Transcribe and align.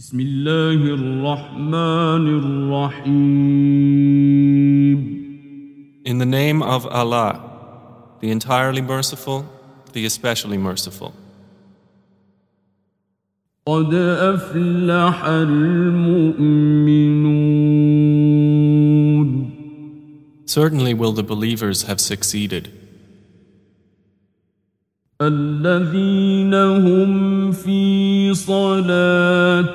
بسم 0.00 0.20
الله 0.20 0.80
الرحمن 0.96 2.26
الرحيم 2.40 3.60
In 6.06 6.16
the 6.16 6.24
name 6.24 6.62
of 6.62 6.86
Allah, 6.86 7.38
the 8.20 8.30
entirely 8.30 8.80
merciful, 8.80 9.44
the 9.92 10.06
especially 10.06 10.56
merciful. 10.56 11.12
قد 13.66 13.94
أفلح 13.94 15.24
المؤمنون 15.24 16.80
Certainly 20.46 20.94
will 20.94 21.12
the 21.12 21.22
believers 21.22 21.82
have 21.82 22.00
succeeded, 22.00 22.72
الذين 25.22 26.54
هم 26.54 27.52
في 27.52 28.34
صلاتهم 28.34 29.68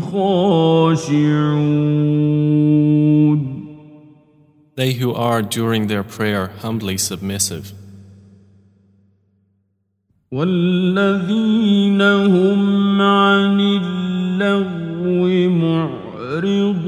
خاشعون 0.00 1.82
they 4.74 4.94
who 4.94 5.12
are 5.12 5.42
during 5.42 5.86
their 5.86 6.02
prayer 6.02 6.50
humbly 6.62 6.96
submissive, 6.96 7.74
والذين 10.32 12.00
هم 12.00 13.02
عن 13.02 13.60
اللغو 13.60 15.50
معرضون 15.50 16.82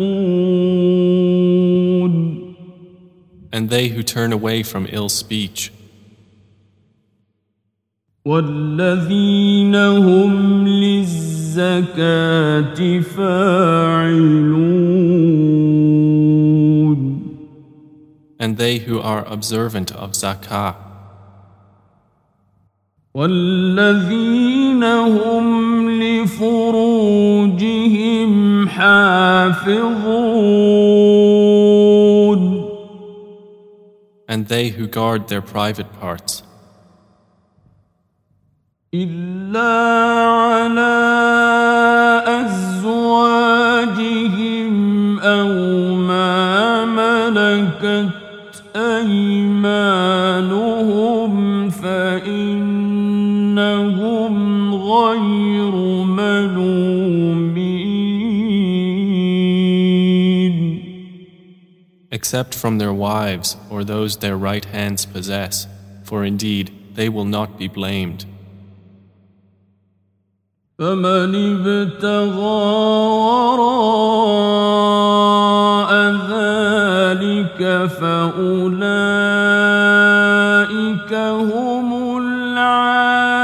and 3.52 3.68
they 3.70 3.88
who 3.88 4.02
turn 4.02 4.32
away 4.32 4.62
from 4.62 4.88
ill 4.90 5.10
speech, 5.10 5.70
والذين 8.28 9.74
هم 9.74 10.68
للزكاة 10.68 12.00
فاعلون 13.00 14.84
and 18.44 18.56
they 18.58 18.78
who 18.78 19.00
are 19.00 19.24
observant 19.26 19.92
of 19.92 20.12
zakah, 20.12 20.74
والذين 23.14 24.84
هم 24.84 25.90
لفروجهم 26.02 27.48
حافظون 28.68 30.24
and 34.28 34.48
they 34.48 34.68
who 34.70 34.86
guard 34.88 35.28
their 35.28 35.42
private 35.42 35.92
parts, 36.00 36.42
إلا 38.94 39.74
على 40.24 40.94
أزواجهم 42.40 43.74
أو 45.18 45.94
ما 45.94 46.84
ملكت 46.84 48.10
أيمانهم 48.76 50.14
فإنهم 51.70 53.14
غير 54.74 55.74
ملومين 56.04 57.74
except 62.10 62.54
from 62.54 62.78
their 62.78 62.92
wives 62.92 63.56
or 63.68 63.84
those 63.84 64.18
their 64.18 64.36
right 64.36 64.64
hands 64.66 65.04
possess, 65.04 65.66
for 66.04 66.24
indeed 66.24 66.70
they 66.94 67.08
will 67.08 67.24
not 67.24 67.58
be 67.58 67.68
blamed. 67.68 68.24
فمن 70.79 71.35
ابتغى 71.35 72.59
وراء 73.51 74.31
ذلك 76.31 77.59
فأولئك 77.99 78.73
هم 81.13 82.17
العادون 82.17 83.39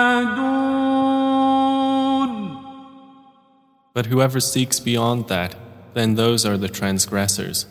But 3.93 4.05
whoever 4.07 4.39
seeks 4.39 4.79
beyond 4.79 5.27
that, 5.27 5.55
then 5.93 6.15
those 6.15 6.45
are 6.45 6.57
the 6.57 6.69
transgressors. 6.69 7.65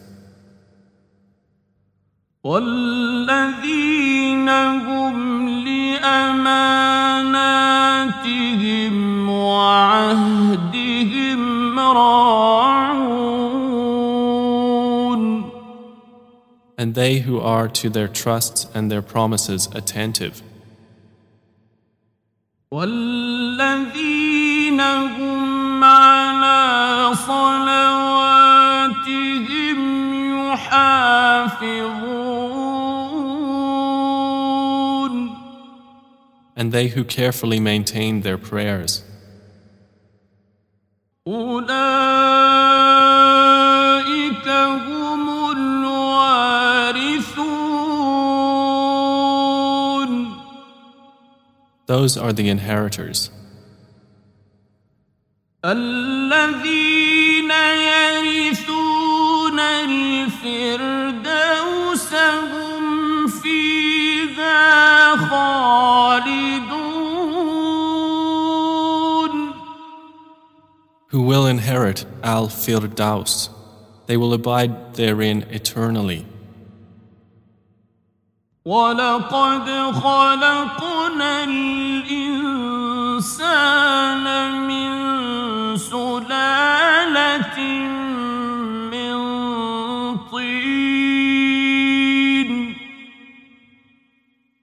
والذين 2.45 3.69
هم 4.49 5.49
لأماناتهم 5.65 7.05
وعهدهم 9.54 11.40
راعون 11.80 13.20
And 16.78 16.96
they 16.96 17.20
who 17.20 17.40
are 17.42 17.68
to 17.68 17.90
their 17.90 18.08
trusts 18.08 18.68
and 18.74 18.90
their 18.90 19.02
promises 19.02 19.68
attentive, 19.76 20.42
والذين 22.72 24.80
هم 24.80 25.84
على 25.84 27.12
صلواتهم 27.28 28.90
يحافظون 30.54 32.20
and 36.60 36.74
they 36.74 36.90
who 36.90 37.06
carefully 37.06 37.62
maintain 37.62 38.20
their 38.20 38.38
prayers, 38.38 39.02
أولئك 41.27 41.65
هم 44.49 45.25
الوارثون. 45.57 46.45
Those 51.87 52.19
are 52.19 52.33
the 52.35 52.49
inheritors, 52.51 53.31
الذين 55.65 57.51
يرثون 57.91 59.61
الفردوس 59.61 60.95
هم 62.53 63.29
فيها 63.29 65.17
خالدون. 65.17 66.64
who 71.14 71.22
will 71.22 71.46
inherit 71.48 72.06
Al 72.24 72.48
Firdaus. 72.48 73.50
They 74.06 74.18
will 74.18 74.34
abide 74.34 74.96
therein 74.96 75.44
eternally. 75.50 76.26
ولقد 78.66 79.66
خلقنا 79.94 81.44
الإنسان 81.44 82.68
من 84.68 84.90
سلالة 85.78 87.60
من 88.92 89.18
طين 90.32 90.90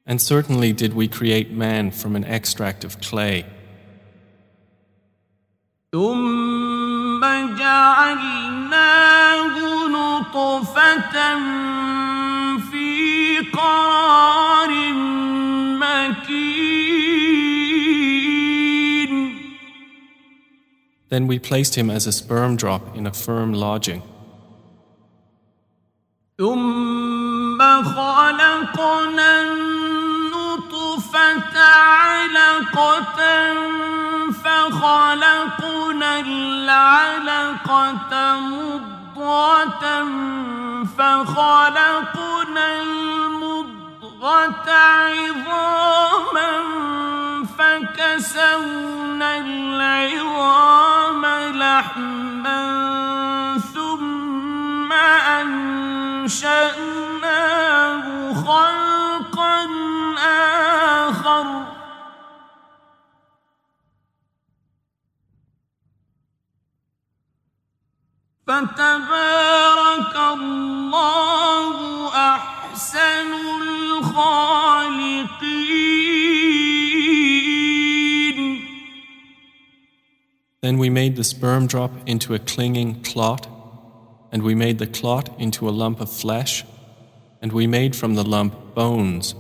And 0.06 0.20
certainly 0.22 0.72
did 0.72 0.94
we 0.94 1.08
create 1.08 1.50
man 1.50 1.91
from 1.91 2.14
an 2.14 2.22
extract 2.24 2.84
of 2.84 3.00
clay. 3.00 3.44
Then 21.11 21.27
we 21.27 21.39
placed 21.39 21.75
him 21.75 21.89
as 21.89 22.07
a 22.07 22.13
sperm 22.13 22.55
drop 22.55 22.95
in 22.95 23.05
a 23.05 23.11
firm 23.11 23.53
lodging. 23.53 24.01
ثم 26.37 27.59
خلقنا 27.84 29.41
النطفة 29.41 31.22
علقة 31.59 33.19
فخلقنا 34.43 36.19
العلقة 36.19 38.13
مضغة 38.39 39.84
فخلقنا 41.01 42.65
المضغة 42.81 44.69
عظاما 44.71 46.51
فكسونا 47.57 49.37
العظام 49.37 51.25
لحما 51.55 52.61
ثم 53.73 54.93
أنشأناه 55.41 56.83
خلقا 58.33 59.67
آخر. 61.07 61.45
فتبارك 68.47 69.50
الله 70.91 72.09
أحسن 72.09 73.33
الخالقين 73.60 74.47
Then 80.62 80.78
we 80.78 80.91
made 80.91 81.15
the 81.16 81.24
sperm 81.24 81.66
drop 81.68 81.92
into 82.06 82.34
a 82.34 82.41
clinging 82.41 83.03
clot, 83.03 83.47
and 84.33 84.42
we 84.42 84.54
made 84.54 84.78
the 84.78 84.86
clot 84.86 85.28
into 85.38 85.68
a 85.68 85.71
lump 85.71 86.00
of 86.00 86.10
flesh, 86.10 86.65
and 87.41 87.53
we 87.53 87.66
made 87.68 87.94
from 87.94 88.16
the 88.16 88.24
lump 88.24 88.74
bones, 88.74 89.34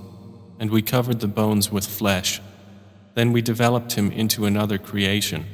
and 0.60 0.70
we 0.70 0.82
covered 0.82 1.18
the 1.20 1.26
bones 1.26 1.72
with 1.72 1.86
flesh. 1.86 2.40
Then 3.14 3.32
we 3.32 3.42
developed 3.42 3.92
him 3.94 4.12
into 4.12 4.46
another 4.46 4.78
creation. 4.78 5.46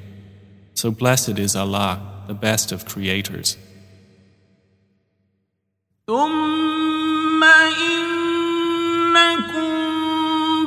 So 0.74 0.90
blessed 0.90 1.38
is 1.38 1.56
Allah, 1.56 2.24
the 2.26 2.34
best 2.34 2.72
of 2.72 2.84
creators. 2.84 3.56
ثم 6.07 7.43
إنكم 7.43 8.05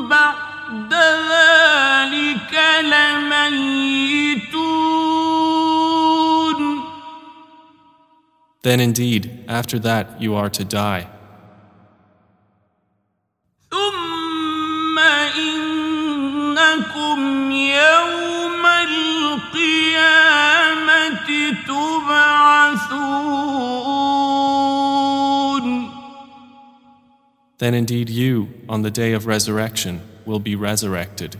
بعد 0.08 0.94
ذلك 1.32 2.52
لميتون 2.82 3.70
Then 8.62 8.80
indeed, 8.80 9.44
after 9.48 9.78
that 9.78 10.20
you 10.20 10.34
are 10.34 10.50
to 10.50 10.64
die. 10.64 11.06
ثم 13.70 14.98
إنكم 15.38 17.18
يوم 17.50 18.66
القيامة 18.90 20.10
تبعثون 21.66 23.00
Then 27.60 27.74
indeed 27.74 28.08
you, 28.08 28.48
on 28.70 28.80
the 28.80 28.90
day 28.90 29.12
of 29.12 29.26
resurrection, 29.26 30.00
will 30.24 30.38
be 30.40 30.56
resurrected. 30.56 31.36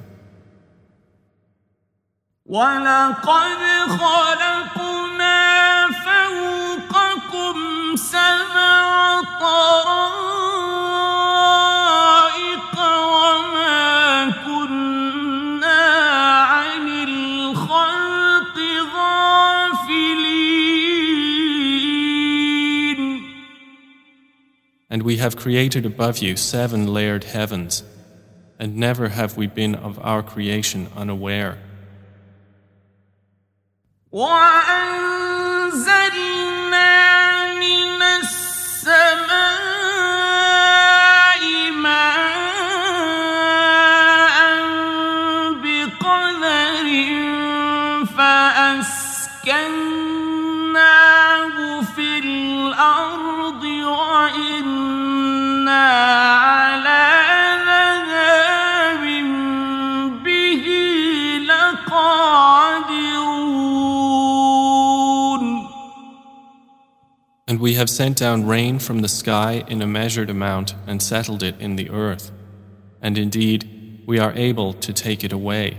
And 24.90 25.02
we 25.04 25.18
have 25.18 25.36
created 25.36 25.86
above 25.86 26.20
you 26.20 26.36
seven 26.36 26.88
layered 26.94 27.24
heavens, 27.24 27.84
and 28.60 28.76
never 28.78 29.10
have 29.10 29.36
we 29.36 29.48
been 29.48 29.76
of 29.76 30.00
our 30.00 30.22
creation 30.24 30.88
unaware. 30.96 31.58
وأنزلنا 34.12 34.76
We 67.61 67.75
have 67.75 67.91
sent 67.91 68.17
down 68.17 68.47
rain 68.47 68.79
from 68.79 69.01
the 69.01 69.09
sky 69.09 69.65
in 69.69 69.83
a 69.83 69.87
measured 69.87 70.31
amount 70.31 70.75
and 70.87 71.03
settled 71.03 71.43
it 71.43 71.61
in 71.61 71.77
the 71.77 71.91
earth. 71.91 72.33
And 73.03 73.19
indeed, 73.19 74.03
we 74.07 74.19
are 74.19 74.33
able 74.33 74.73
to 74.73 74.95
take 74.95 75.23
it 75.25 75.31
away. 75.31 75.77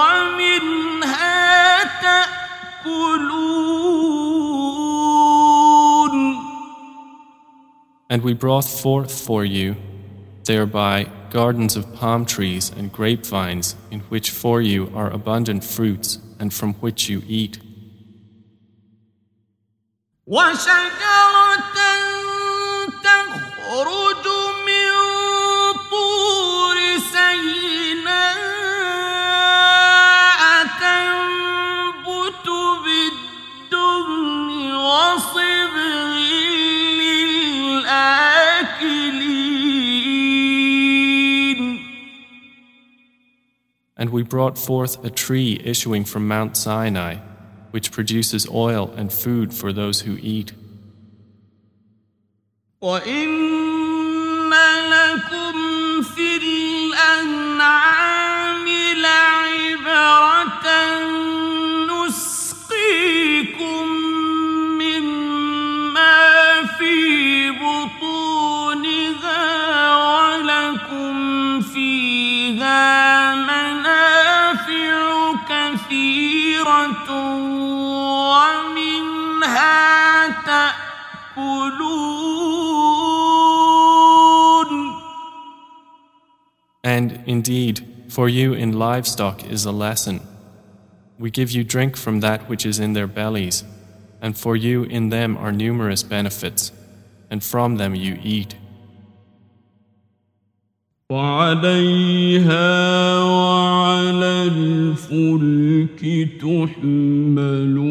ومنها 0.00 1.84
تأكلون 2.02 3.50
And 8.12 8.22
we 8.22 8.32
brought 8.34 8.64
forth 8.64 9.12
for 9.26 9.44
you 9.44 9.76
thereby 10.44 11.06
gardens 11.30 11.76
of 11.76 11.94
palm 11.94 12.24
trees 12.26 12.72
and 12.76 12.92
grapevines, 12.92 13.76
in 13.90 14.00
which 14.12 14.30
for 14.30 14.60
you 14.60 14.90
are 14.94 15.10
abundant 15.10 15.62
fruits, 15.62 16.18
and 16.40 16.52
from 16.52 16.74
which 16.74 17.08
you 17.08 17.22
eat. 17.28 17.60
وشجرة 20.26 21.60
تخرج 23.04 24.23
And 44.04 44.10
we 44.10 44.22
brought 44.22 44.56
forth 44.56 45.04
a 45.04 45.10
tree 45.10 45.60
issuing 45.64 46.04
from 46.04 46.26
Mount 46.26 46.56
Sinai, 46.56 47.16
which 47.70 47.92
produces 47.92 48.48
oil 48.48 48.92
and 48.96 49.12
food 49.12 49.52
for 49.52 49.72
those 49.72 50.00
who 50.02 50.16
eat. 50.22 50.52
وإن 52.82 53.28
لكم 54.90 56.02
في 56.02 56.36
الأنعام 56.90 57.88
لعبرة 59.02 60.64
And 87.04 87.22
indeed, 87.26 87.86
for 88.08 88.28
you 88.28 88.54
in 88.54 88.78
livestock 88.78 89.44
is 89.44 89.64
a 89.64 89.72
lesson. 89.72 90.20
We 91.18 91.30
give 91.30 91.50
you 91.50 91.62
drink 91.62 91.96
from 91.96 92.20
that 92.20 92.48
which 92.48 92.64
is 92.64 92.78
in 92.78 92.94
their 92.94 93.06
bellies, 93.06 93.64
and 94.22 94.36
for 94.36 94.56
you 94.56 94.84
in 94.84 95.10
them 95.10 95.36
are 95.36 95.52
numerous 95.52 96.02
benefits, 96.02 96.72
and 97.30 97.44
from 97.44 97.76
them 97.76 97.94
you 97.94 98.18
eat. 98.22 98.54
وعليها 101.10 102.58
وعلى 103.22 104.42
الفلك 104.44 106.00
تحملون 106.40 107.90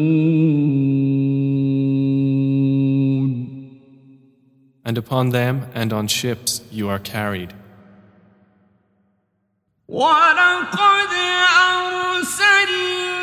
And 4.84 4.98
upon 4.98 5.30
them 5.30 5.66
and 5.74 5.92
on 5.92 6.08
ships 6.08 6.62
you 6.72 6.88
are 6.88 6.98
carried. 6.98 7.52
ولقد 9.87 11.13
أرسلنا 11.61 13.14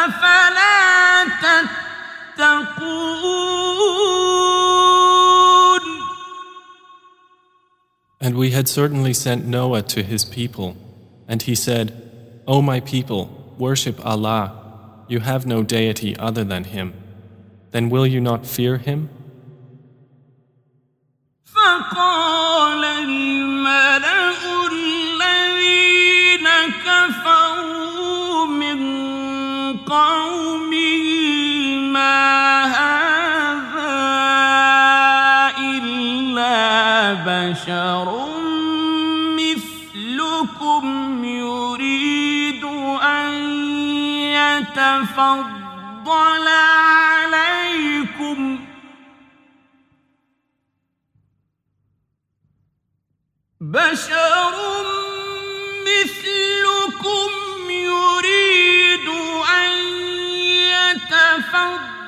أفلا 0.00 1.24
تتقون 2.36 2.96
And 8.20 8.34
we 8.36 8.50
had 8.50 8.66
certainly 8.66 9.14
sent 9.14 9.46
Noah 9.46 9.82
to 9.82 10.02
his 10.02 10.24
people, 10.24 10.76
and 11.28 11.42
he 11.42 11.54
said, 11.54 11.92
O 12.48 12.62
my 12.62 12.80
people, 12.80 13.54
worship 13.58 14.04
Allah, 14.04 14.66
you 15.08 15.20
have 15.20 15.46
no 15.46 15.62
deity 15.62 16.16
other 16.16 16.44
than 16.44 16.64
Him. 16.64 16.94
Then 17.70 17.90
will 17.90 18.06
you 18.06 18.20
not 18.20 18.46
fear 18.46 18.78
Him? 18.78 19.08
فقال 21.44 22.84
الملأ 22.84 24.19
يتفضل 45.11 46.47
عليكم. 47.27 48.39
بشر 53.61 54.55
مثلكم 55.87 57.29
يريد 57.69 59.07
أن 59.59 59.71
يتفضل 60.71 62.01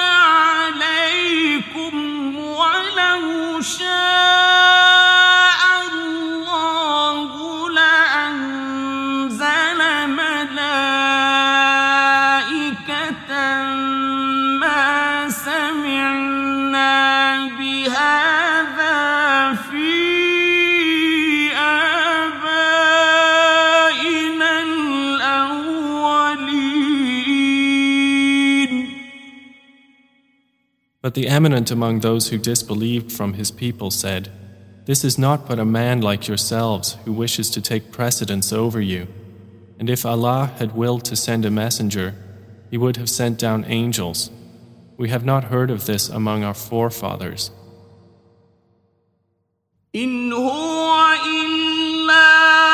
عليكم 0.00 1.94
ولو 2.36 3.60
شاء 3.60 3.97
But 31.07 31.15
the 31.15 31.27
eminent 31.27 31.69
among 31.69 31.99
those 31.99 32.29
who 32.29 32.37
disbelieved 32.37 33.11
from 33.11 33.33
his 33.33 33.51
people 33.51 33.91
said, 33.91 34.31
This 34.85 35.03
is 35.03 35.17
not 35.17 35.47
but 35.47 35.59
a 35.59 35.65
man 35.65 36.01
like 36.01 36.27
yourselves 36.27 36.97
who 37.03 37.11
wishes 37.11 37.49
to 37.51 37.61
take 37.61 37.91
precedence 37.91 38.53
over 38.53 38.79
you. 38.79 39.07
And 39.79 39.89
if 39.89 40.05
Allah 40.05 40.53
had 40.59 40.75
willed 40.75 41.03
to 41.05 41.15
send 41.15 41.45
a 41.45 41.51
messenger, 41.51 42.15
He 42.71 42.77
would 42.77 42.97
have 42.97 43.09
sent 43.09 43.37
down 43.37 43.65
angels. 43.67 44.31
We 44.97 45.09
have 45.09 45.25
not 45.25 45.45
heard 45.45 45.69
of 45.69 45.85
this 45.85 46.09
among 46.09 46.43
our 46.43 46.53
forefathers. 46.53 47.51
إن 49.95 50.33
هو 50.33 51.13
إلا 51.25 52.66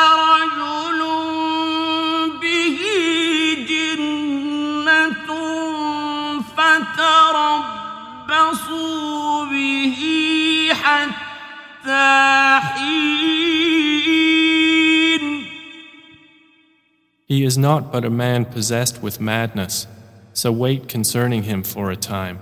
He 17.26 17.44
is 17.44 17.56
not 17.56 17.92
but 17.92 18.04
a 18.04 18.10
man 18.10 18.44
possessed 18.44 19.02
with 19.02 19.20
madness, 19.20 19.86
so 20.32 20.50
wait 20.50 20.88
concerning 20.88 21.44
him 21.44 21.62
for 21.62 21.90
a 21.90 21.96
time. 21.96 22.40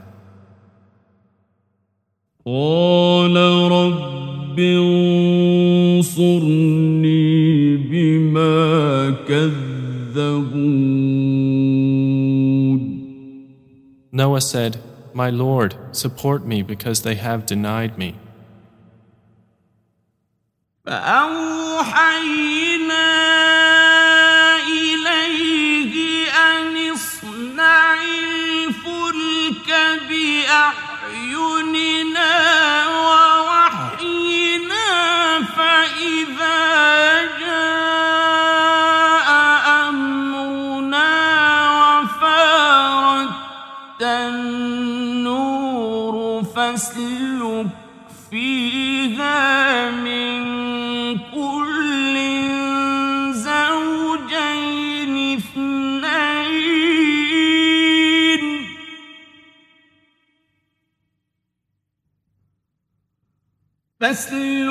قال 2.47 3.37
رب 3.71 4.59
انصرني 5.99 7.77
بما 7.77 9.11
كذبون 9.29 9.79
Noah 14.11 14.41
said, 14.41 14.79
My 15.13 15.31
Lord, 15.31 15.77
support 15.93 16.47
me 16.47 16.63
because 16.63 17.03
they 17.03 17.15
have 17.17 17.47
denied 17.47 17.99
me. 17.99 18.15
فأوحينا 20.86 22.44
إليه 24.68 25.94
أن 26.32 26.92
اصنع 26.92 27.94
الفلك 28.04 29.70
بأعيننا 30.10 31.54
ووحينا 32.88 34.28
فإذا 35.58 36.62
جاء 37.40 39.28
أمرنا 39.90 41.12
وفارت 42.00 43.30
النور 44.02 45.64
فاسلك 46.56 47.13
the 64.26 64.63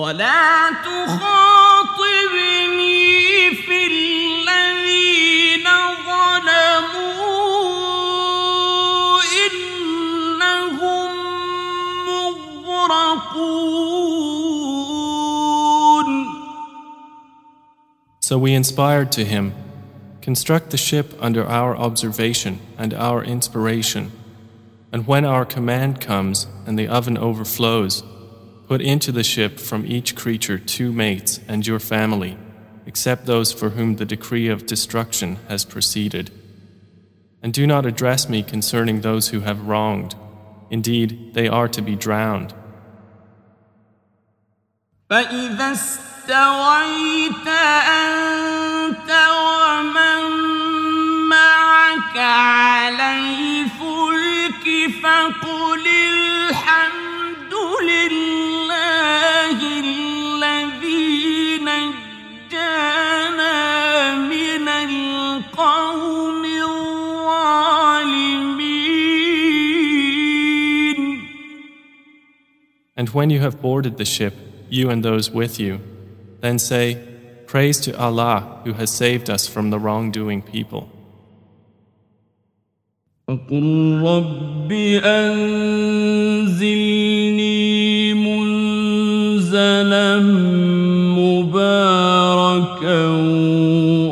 ولا 0.00 0.70
تخاطبني 0.70 1.24
في 3.54 3.86
الذين 3.86 5.64
ظلموا 6.06 7.16
إنهم 9.46 11.10
مغرقون 12.66 13.56
So 18.20 18.38
we 18.38 18.52
inspired 18.54 19.12
to 19.12 19.24
him, 19.24 19.54
Construct 20.26 20.70
the 20.70 20.76
ship 20.76 21.14
under 21.20 21.46
our 21.46 21.76
observation 21.76 22.58
and 22.76 22.92
our 22.92 23.22
inspiration. 23.22 24.10
And 24.90 25.06
when 25.06 25.24
our 25.24 25.44
command 25.44 26.00
comes 26.00 26.48
and 26.66 26.76
the 26.76 26.88
oven 26.88 27.16
overflows, 27.16 28.02
put 28.70 28.80
into 28.80 29.12
the 29.12 29.24
ship 29.24 29.58
from 29.58 29.86
each 29.86 30.14
creature 30.14 30.58
two 30.58 30.92
mates 30.92 31.40
and 31.48 31.66
your 31.66 31.78
family, 31.78 32.36
except 32.86 33.26
those 33.26 33.52
for 33.52 33.70
whom 33.70 33.96
the 33.96 34.04
decree 34.04 34.48
of 34.48 34.66
destruction 34.66 35.38
has 35.48 35.64
proceeded. 35.64 36.30
And 37.42 37.52
do 37.52 37.66
not 37.66 37.86
address 37.86 38.28
me 38.28 38.42
concerning 38.42 39.00
those 39.00 39.28
who 39.28 39.40
have 39.40 39.68
wronged. 39.68 40.14
Indeed, 40.70 41.34
they 41.34 41.48
are 41.48 41.68
to 41.68 41.82
be 41.82 41.94
drowned. 41.96 42.54
فإذا 45.10 45.72
استويت 45.72 47.46
أنت 47.46 48.66
أنت 48.86 49.10
ومن 49.10 50.22
معك 51.28 52.16
على 52.16 53.18
الفلك 53.18 54.64
فقل 55.02 55.99
And 73.00 73.10
when 73.10 73.30
you 73.30 73.40
have 73.40 73.60
boarded 73.60 73.98
the 73.98 74.04
ship, 74.04 74.34
you 74.68 74.90
and 74.90 75.04
those 75.04 75.30
with 75.30 75.60
you, 75.60 75.80
then 76.40 76.58
say, 76.58 76.98
Praise 77.46 77.78
to 77.80 77.96
Allah 77.98 78.60
who 78.64 78.72
has 78.72 78.90
saved 78.90 79.30
us 79.30 79.46
from 79.46 79.70
the 79.70 79.78
wrongdoing 79.78 80.42
people. 80.42 80.90
فقل 83.28 84.00
رب 84.04 84.72
أنزلني 85.02 85.34
منزلا 88.14 90.18
مباركا 91.18 93.06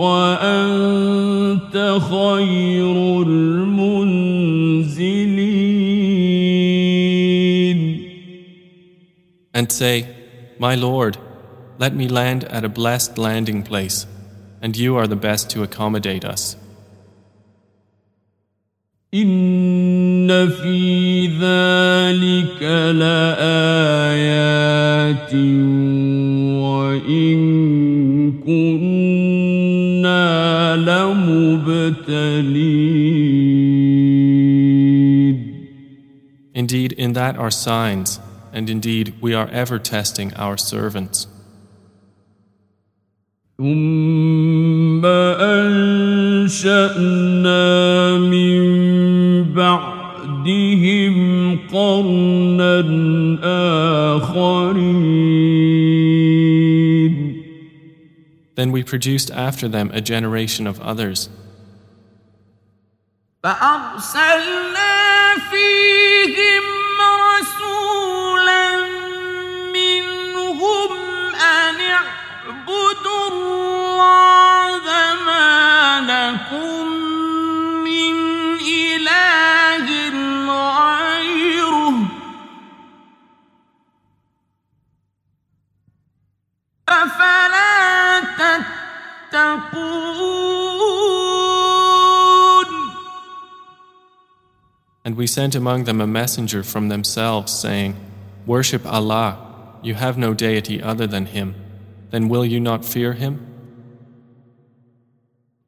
وأنت 0.02 1.76
خير 2.10 2.96
And 9.58 9.70
say, 9.70 10.08
My 10.58 10.74
Lord, 10.74 11.16
let 11.78 11.94
me 11.94 12.08
land 12.08 12.44
at 12.44 12.64
a 12.64 12.68
blessed 12.68 13.18
landing 13.18 13.62
place, 13.62 14.06
and 14.60 14.76
you 14.76 14.96
are 14.96 15.06
the 15.06 15.16
best 15.16 15.50
to 15.50 15.62
accommodate 15.62 16.24
us. 16.24 16.56
إن 19.14 20.48
في 20.48 21.26
ذلك 21.26 22.62
لآيات 22.96 24.14
وإن 26.64 27.36
كنا 28.42 30.24
لمبتلين 30.76 32.34
Indeed, 36.56 36.92
in 36.92 37.12
that 37.14 37.36
are 37.36 37.50
signs, 37.50 38.20
and 38.52 38.70
indeed, 38.70 39.14
we 39.20 39.34
are 39.34 39.48
ever 39.48 39.78
testing 39.78 40.32
our 40.34 40.56
servants. 40.56 41.26
ثم 43.58 45.04
أنشأنا 46.34 46.88
من 48.18 48.62
بعدهم 49.54 51.16
قرنا 51.72 52.80
آخرين 54.16 55.54
Then 58.56 58.70
we 58.70 58.82
produced 58.84 59.30
after 59.32 59.68
them 59.68 59.90
a 59.92 60.00
generation 60.00 60.66
of 60.66 60.80
others. 60.80 61.28
فأرسلنا 63.42 64.94
فيهم 65.50 66.17
And 95.09 95.17
we 95.17 95.25
sent 95.25 95.55
among 95.55 95.85
them 95.85 96.01
a 96.01 96.05
messenger 96.05 96.61
from 96.61 96.89
themselves, 96.89 97.51
saying, 97.51 97.95
Worship 98.45 98.85
Allah, 98.85 99.39
you 99.81 99.95
have 99.95 100.19
no 100.19 100.35
deity 100.35 100.83
other 100.83 101.07
than 101.07 101.25
Him. 101.25 101.55
Then 102.11 102.29
will 102.29 102.45
you 102.45 102.59
not 102.59 102.85
fear 102.85 103.13
Him? 103.13 103.48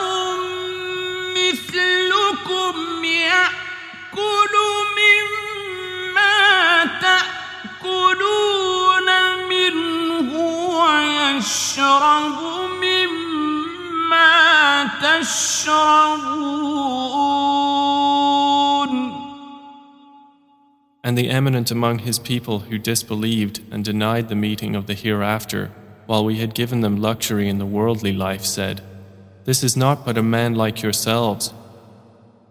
مثلكم 1.37 2.75
يأكل 3.03 4.53
مما 4.97 6.85
تأكلون 7.01 8.29
منه 9.49 10.29
ويشرب 10.79 12.39
مما 12.81 14.33
تشربون 15.01 16.53
And 21.03 21.15
the 21.17 21.29
eminent 21.29 21.69
among 21.69 21.99
his 21.99 22.17
people 22.17 22.59
who 22.61 22.79
disbelieved 22.79 23.61
and 23.69 23.85
denied 23.85 24.29
the 24.29 24.35
meeting 24.35 24.75
of 24.75 24.87
the 24.87 24.95
hereafter, 24.95 25.71
while 26.07 26.25
we 26.25 26.37
had 26.37 26.55
given 26.55 26.81
them 26.81 26.99
luxury 26.99 27.47
in 27.47 27.59
the 27.59 27.65
worldly 27.67 28.13
life, 28.13 28.43
said, 28.45 28.81
This 29.47 29.63
is 29.63 29.75
not 29.75 30.05
but 30.05 30.17
a 30.17 30.23
man 30.23 30.55
like 30.55 30.81
yourselves. 30.81 31.53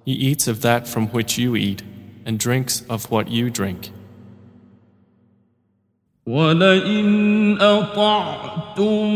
He 0.04 0.12
eats 0.12 0.46
of 0.48 0.62
that 0.62 0.86
from 0.86 1.08
which 1.08 1.38
you 1.38 1.56
eat, 1.56 1.82
and 2.26 2.38
drinks 2.38 2.82
of 2.88 3.10
what 3.10 3.28
you 3.28 3.50
drink. 3.50 3.90
ولئن 6.26 7.58
أطعتم 7.60 9.10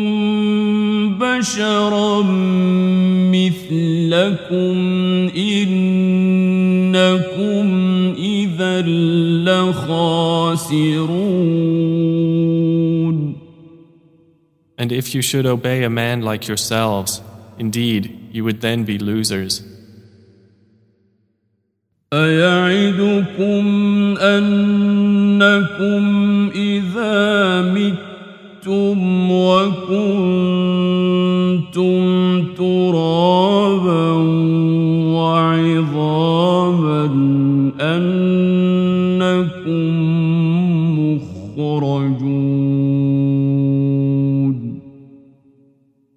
بشرا 1.18 2.22
مثلكم 3.30 4.76
إنكم 5.36 6.94
إذا 8.18 8.82
لخاسرون 9.46 11.06
And 14.78 14.92
if 14.92 15.14
you 15.14 15.22
should 15.22 15.46
obey 15.46 15.84
a 15.84 15.90
man 15.90 16.20
like 16.20 16.46
yourselves, 16.46 17.22
indeed, 17.60 18.28
you 18.32 18.44
would 18.44 18.60
then 18.60 18.84
be 18.84 18.98
losers. 18.98 19.62
أيعدكم 22.12 23.66
أنكم 24.18 26.04
إذا 26.54 27.60
متم 27.62 29.30
وكنتم 29.30 30.36
ترابا 32.54 34.12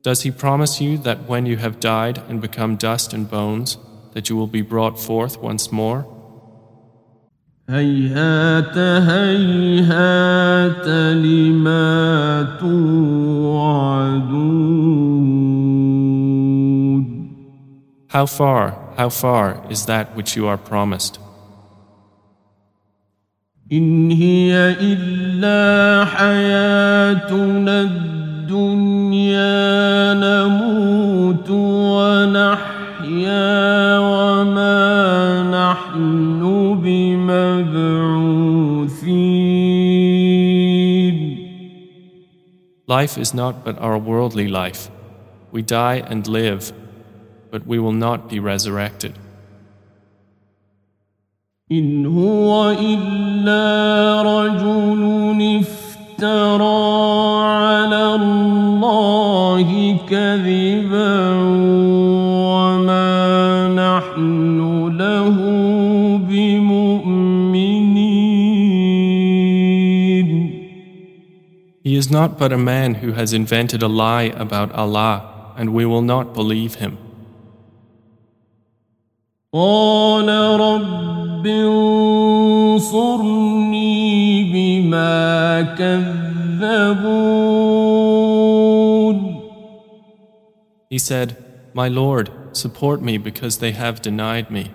Does 0.04 0.21
he 0.21 0.32
promise 0.32 0.80
you 0.80 0.97
that 0.99 1.28
when 1.28 1.45
you 1.45 1.58
have 1.58 1.80
died 1.80 2.19
and 2.30 2.39
become 2.41 2.78
dust 2.78 3.13
and 3.13 3.30
bones, 3.30 3.78
that 4.13 4.30
you 4.30 4.36
will 4.38 4.47
be 4.47 4.62
brought 4.62 4.97
forth 4.99 5.38
once 5.41 5.71
more? 5.71 6.06
هيهات 7.69 8.78
هيهات 9.08 10.88
لما 11.15 12.58
توعدون 12.60 13.80
How 18.08 18.25
far, 18.25 18.73
how 18.97 19.10
far 19.10 19.62
is 19.69 19.86
that 19.86 20.15
which 20.15 20.36
you 20.36 20.47
are 20.47 20.58
promised? 20.58 21.19
إن 23.71 24.12
هي 24.12 24.75
إلا 24.82 26.06
حياتنا 26.06 27.82
الدنيا 27.82 28.22
نموت 30.13 31.49
ونحيا 31.95 33.49
وما 33.99 34.80
نحن 35.52 36.41
بمبعوثين 36.84 37.99
Life 42.88 43.19
is 43.19 43.34
not 43.36 43.63
but 43.63 43.78
our 43.78 43.99
worldly 43.99 44.47
life. 44.47 44.89
We 45.52 45.62
die 45.62 45.97
and 46.12 46.28
live, 46.28 46.73
but 47.52 47.67
we 47.67 47.78
will 47.78 47.97
not 48.08 48.28
be 48.28 48.39
resurrected. 48.39 49.13
إن 51.71 52.06
هو 52.06 52.69
إلا 52.71 54.21
رجل 54.21 55.60
افترى 55.60 55.80
على 56.19 57.12
الله 58.14 59.96
كذبا 60.11 61.35
وما 62.55 63.14
نحن 63.74 64.59
له 64.98 65.37
بمؤمنين 66.29 67.85
He 71.85 71.96
is 71.96 72.11
not 72.11 72.38
but 72.38 72.50
a 72.50 72.57
man 72.57 72.94
who 72.94 73.12
has 73.12 73.35
invented 73.35 73.83
a 73.83 73.88
lie 73.88 74.33
about 74.44 74.72
Allah, 74.72 75.53
and 75.57 75.74
we 75.74 75.85
will 75.85 76.00
not 76.00 76.33
believe 76.33 76.77
him. 76.77 76.96
قال 79.53 80.29
رب 80.61 81.46
انصرني 82.74 83.64
بما 84.53 85.62
كذبون 85.79 86.23
He 90.89 90.97
said, 90.97 91.38
My 91.73 91.88
Lord, 91.88 92.32
support 92.54 93.02
me 93.02 93.17
because 93.17 93.60
they 93.60 93.71
have 93.71 94.02
denied 94.02 94.49
me. 94.52 94.71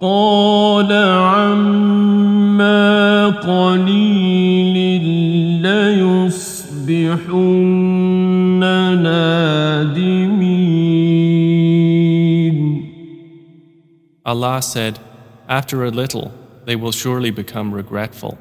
قال 0.00 0.92
عما 0.92 2.08
قليل 3.28 4.76
ليصبحن 5.62 7.40
نادمين 9.02 10.38
Allah 14.24 14.60
said, 14.62 14.98
After 15.48 15.84
a 15.84 15.90
little, 15.90 16.32
they 16.66 16.76
will 16.76 16.92
surely 16.92 17.30
become 17.30 17.74
regretful. 17.74 18.38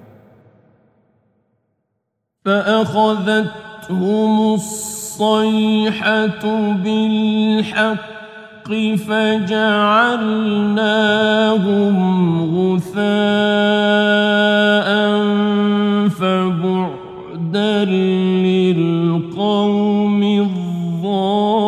فأخذتهم 2.45 4.35
الصيحة 4.55 6.43
بالحق 6.73 8.13
فجعلناهم 9.09 10.35
غثاء 12.57 13.03
فبعدا 16.09 17.85
للقوم 18.45 20.23
الظالمين 20.23 21.63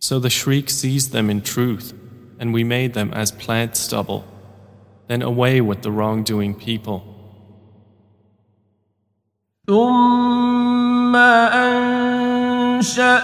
So 0.00 0.18
the 0.18 0.30
shriek 0.30 0.70
seized 0.70 1.12
them 1.12 1.28
in 1.28 1.42
truth, 1.42 1.92
and 2.40 2.54
we 2.54 2.64
made 2.64 2.94
them 2.94 3.12
as 3.12 3.30
plant 3.30 3.76
stubble. 3.76 4.24
Then 5.07 5.21
away 5.21 5.61
with 5.61 5.81
the 5.81 5.91
wrongdoing 5.91 6.55
people. 6.55 7.03
ثم 9.67 11.15
أنشأنا 12.75 13.21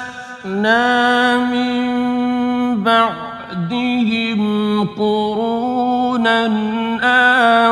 من 1.52 2.84
بعدهم 2.84 4.42
قرونا 4.88 6.48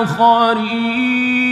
آخرين 0.01 1.47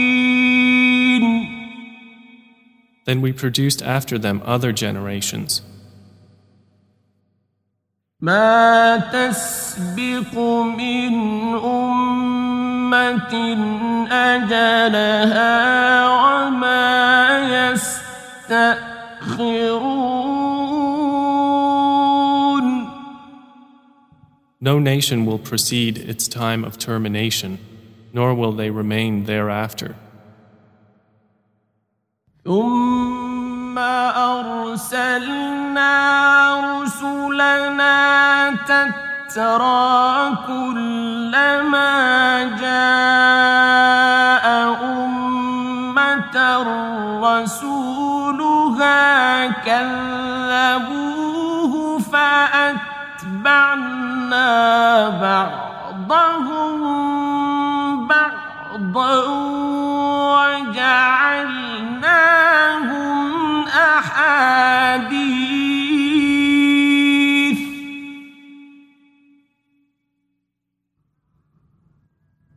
Then 3.05 3.21
we 3.21 3.31
produced 3.31 3.83
after 3.83 4.17
them 4.17 4.41
other 4.43 4.71
generations. 4.71 5.61
ما 8.21 8.97
تسبق 8.97 10.37
من 10.77 11.13
أمة 11.63 12.38
أجلها 14.11 15.55
وما 16.07 16.85
يستأخرون 18.49 19.05
No 24.61 24.79
nation 24.79 25.25
will 25.27 25.37
precede 25.37 25.97
its 25.97 26.27
time 26.27 26.63
of 26.63 26.79
termination, 26.79 27.59
nor 28.13 28.33
will 28.33 28.51
they 28.51 28.71
remain 28.71 29.25
thereafter. 29.25 29.95
ثم 32.45 33.77
أرسلنا 34.17 35.91
رسلنا 36.81 37.95
تترى 39.30 40.34
كلما 40.46 41.90
جاء 42.60 44.46
أمة 44.82 46.36
رسولها 47.22 49.00
كذبوه 49.46 50.94
فأتبعنا 52.12 53.58
بعضهم 55.98 56.80
بعضا 58.08 59.14
وجعلناهم 60.50 61.28
أحاديث 63.98 65.59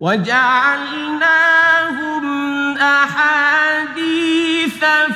وجعلناهم 0.02 1.58
أحاديث 2.78 4.28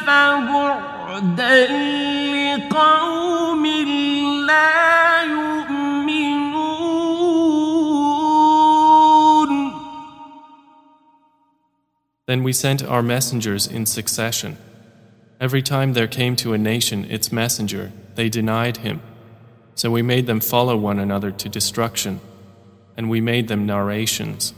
فبعدا 0.06 1.66
لقوم 2.56 3.66
لا 4.46 5.22
يؤمنون 5.22 6.52
Then 12.26 12.42
we 12.44 12.52
sent 12.52 12.82
our 12.84 13.02
messengers 13.02 13.66
in 13.66 13.84
succession. 13.84 14.56
Every 15.40 15.60
time 15.60 15.92
there 15.92 16.06
came 16.06 16.36
to 16.36 16.52
a 16.54 16.58
nation 16.58 17.04
its 17.10 17.32
messenger, 17.32 17.92
they 18.14 18.28
denied 18.28 18.78
him. 18.78 19.02
So 19.74 19.90
we 19.90 20.02
made 20.02 20.26
them 20.26 20.40
follow 20.40 20.76
one 20.76 20.98
another 20.98 21.30
to 21.32 21.48
destruction, 21.48 22.20
and 22.96 23.10
we 23.10 23.20
made 23.20 23.48
them 23.48 23.66
narrations. 23.66 24.54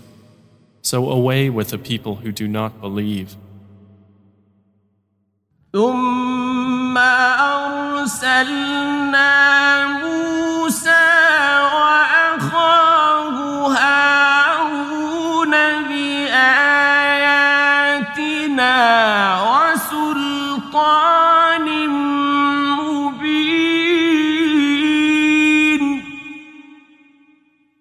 So 0.83 1.11
away 1.11 1.50
with 1.50 1.68
the 1.68 1.78
people 1.78 2.16
who 2.16 2.30
do 2.33 2.46
not 2.48 2.80
believe. 2.80 3.37
ثم 5.72 6.98
أرسلنا 8.18 8.74
موسى 9.87 10.38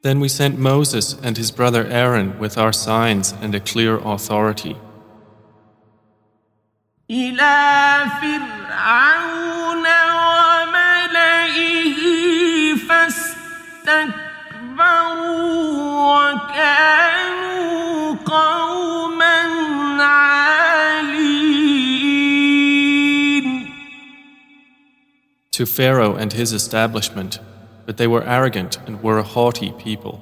Then 0.09 0.21
we 0.21 0.29
sent 0.31 0.59
Moses 0.59 1.14
and 1.23 1.37
his 1.37 1.51
brother 1.51 1.85
Aaron 1.87 2.38
with 2.38 2.57
our 2.57 2.73
signs 2.73 3.35
and 3.42 3.55
a 3.55 3.61
clear 3.61 3.99
authority. 3.99 4.75
To 25.53 25.66
Pharaoh 25.66 26.14
and 26.14 26.33
his 26.33 26.55
establishment, 26.55 27.40
but 27.88 27.96
they 27.96 28.07
were 28.07 28.22
arrogant 28.24 28.77
and 28.87 29.03
were 29.03 29.18
a 29.18 29.22
haughty 29.22 29.72
people. 29.72 30.20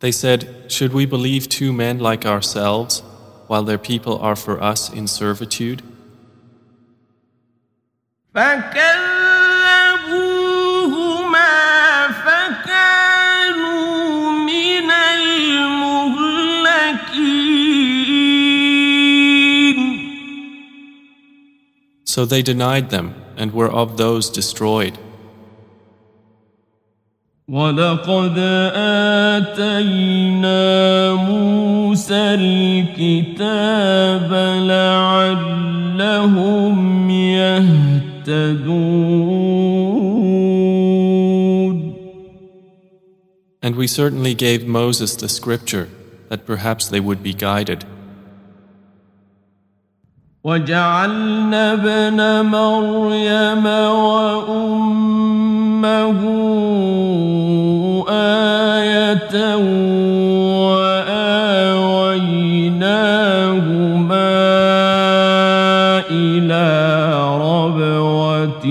They 0.00 0.12
said, 0.12 0.72
Should 0.72 0.94
we 0.94 1.04
believe 1.04 1.50
two 1.50 1.74
men 1.74 1.98
like 1.98 2.24
ourselves? 2.24 3.02
while 3.48 3.64
their 3.64 3.78
people 3.78 4.18
are 4.18 4.36
for 4.36 4.62
us 4.62 4.92
in 4.92 5.08
servitude? 5.08 5.82
So 22.04 22.24
they 22.24 22.42
denied 22.42 22.90
them 22.90 23.14
and 23.36 23.52
were 23.52 23.70
of 23.70 23.96
those 23.96 24.28
destroyed. 24.30 24.98
ولقد 27.48 28.38
آتينا 29.48 30.52
موسى 31.14 32.14
الكتاب 32.34 34.32
لعلهم 34.68 35.80
يهتدون 37.10 38.68
And 43.60 43.74
we 43.76 43.86
certainly 43.86 44.34
gave 44.34 44.66
Moses 44.66 45.16
the 45.16 45.28
scripture 45.28 45.88
that 46.28 46.44
perhaps 46.46 46.86
they 46.88 47.00
would 47.00 47.22
be 47.22 47.32
guided. 47.32 47.84
وجعلنا 50.44 51.72
ابن 51.72 52.46
مريم 52.46 53.66
وأمه 53.66 54.98
وآويناهما 60.69 62.63
إلى 66.11 66.67
ربوة 67.41 68.65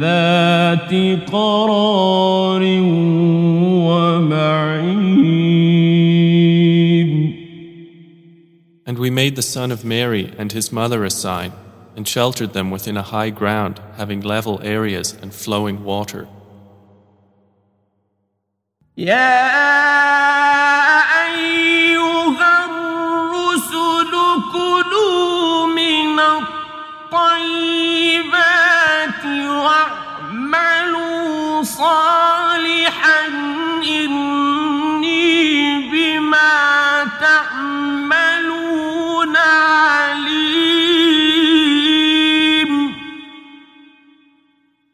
ذات 0.00 0.92
قرار 1.32 2.62
ومعين 3.86 4.70
And 8.86 8.98
we 8.98 9.10
made 9.10 9.36
the 9.36 9.42
son 9.42 9.70
of 9.70 9.84
Mary 9.84 10.34
and 10.36 10.50
his 10.50 10.72
mother 10.72 11.04
a 11.04 11.10
sign, 11.10 11.52
and 11.94 12.08
sheltered 12.08 12.54
them 12.54 12.72
within 12.72 12.96
a 12.96 13.02
high 13.02 13.30
ground, 13.30 13.80
having 13.96 14.20
level 14.20 14.60
areas 14.64 15.14
and 15.22 15.32
flowing 15.32 15.84
water. 15.84 16.26
يا 19.00 19.40
أيها 21.26 22.64
الرسل 22.64 24.12
كلوا 24.52 25.66
من 25.66 26.20
الطيبات 27.90 29.24
واعملوا 30.34 31.62
صالحا 31.62 33.26
إني 33.88 35.90
بما 35.90 37.04
تعملون 37.20 38.16
عليم 39.36 40.30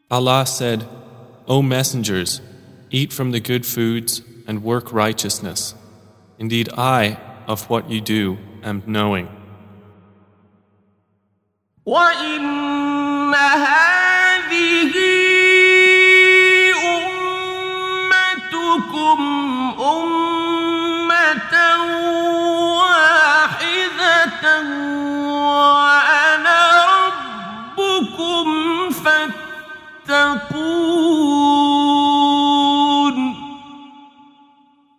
Allah 0.09 0.45
said, 0.45 0.85
O 1.47 1.61
messengers, 1.61 2.41
eat 2.91 3.11
from 3.11 3.31
the 3.31 3.39
good 3.39 3.65
foods 3.65 4.21
and 4.47 4.63
work 4.63 4.91
righteousness. 4.93 5.75
Indeed, 6.39 6.69
I, 6.77 7.17
of 7.47 7.69
what 7.69 7.89
you 7.89 8.01
do, 8.01 8.37
am 8.63 8.83
knowing. 8.85 9.29
وإن 11.85 12.43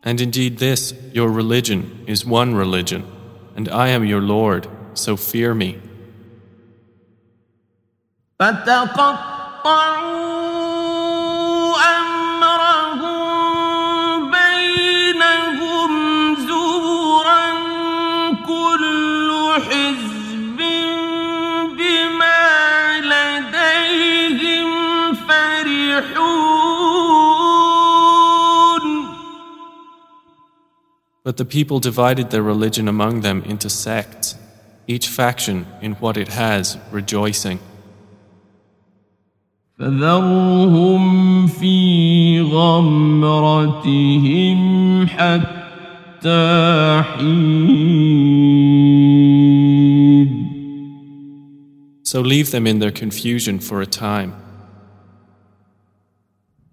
And 0.04 0.20
indeed, 0.20 0.58
this, 0.58 0.94
your 1.13 1.30
religion, 1.30 2.04
is 2.08 2.26
one 2.26 2.56
religion, 2.56 3.10
and 3.56 3.70
I 3.70 3.88
am 3.89 4.04
your 4.04 4.22
Lord, 4.22 4.68
so 4.94 5.16
fear 5.16 5.54
me. 5.54 5.80
But 31.25 31.37
the 31.37 31.45
people 31.45 31.79
divided 31.81 32.31
their 32.31 32.43
religion 32.43 32.88
among 32.88 33.21
them 33.21 33.43
into 33.45 33.69
sects, 33.69 34.35
each 34.87 35.09
faction 35.09 35.67
in 35.83 35.93
what 35.95 36.17
it 36.17 36.29
has, 36.29 36.79
rejoicing. 36.91 37.59
فذرهم 39.79 41.47
في 41.47 42.41
غمرتهم 42.41 43.79
حتى 45.07 47.03
حين 47.03 48.38
So 52.03 52.21
leave 52.23 52.51
them 52.51 52.67
in 52.67 52.79
their 52.79 52.91
confusion 52.91 53.59
for 53.59 53.83
a 53.83 53.87
time. 53.87 54.33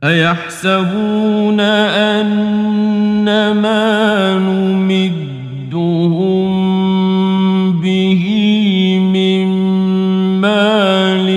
أيحسبون 0.05 1.61
أن 1.61 3.51
ما 3.53 4.39
نمدهم 4.39 5.31
به 7.81 8.25
من 8.99 9.49
مال 10.41 11.29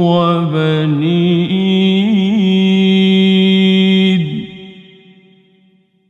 وبنين. 0.00 1.42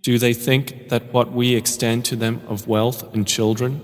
Do 0.03 0.19
they 0.19 0.33
think 0.33 0.89
that 0.91 1.03
what 1.13 1.33
we 1.33 1.57
extend 1.57 2.05
to 2.05 2.15
them 2.17 2.41
of 2.49 2.69
wealth 2.69 3.03
and 3.15 3.27
children, 3.27 3.81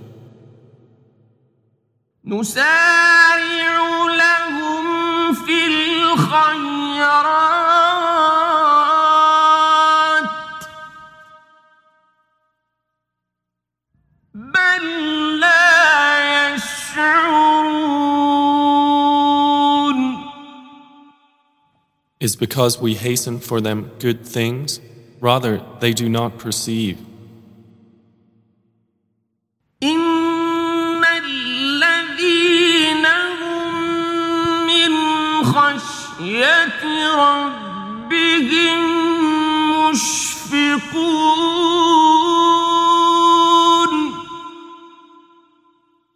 نسارع 2.25 3.79
لهم 4.19 5.35
في 5.35 5.89
يشعرون 6.13 6.68
is 22.29 22.37
because 22.37 22.79
we 22.79 22.95
hasten 22.95 23.41
for 23.41 23.59
them 23.61 23.91
good 23.99 24.27
things? 24.27 24.81
Rather, 25.21 25.63
they 25.81 25.93
do 25.93 26.09
not 26.09 26.39
perceive. 26.39 27.08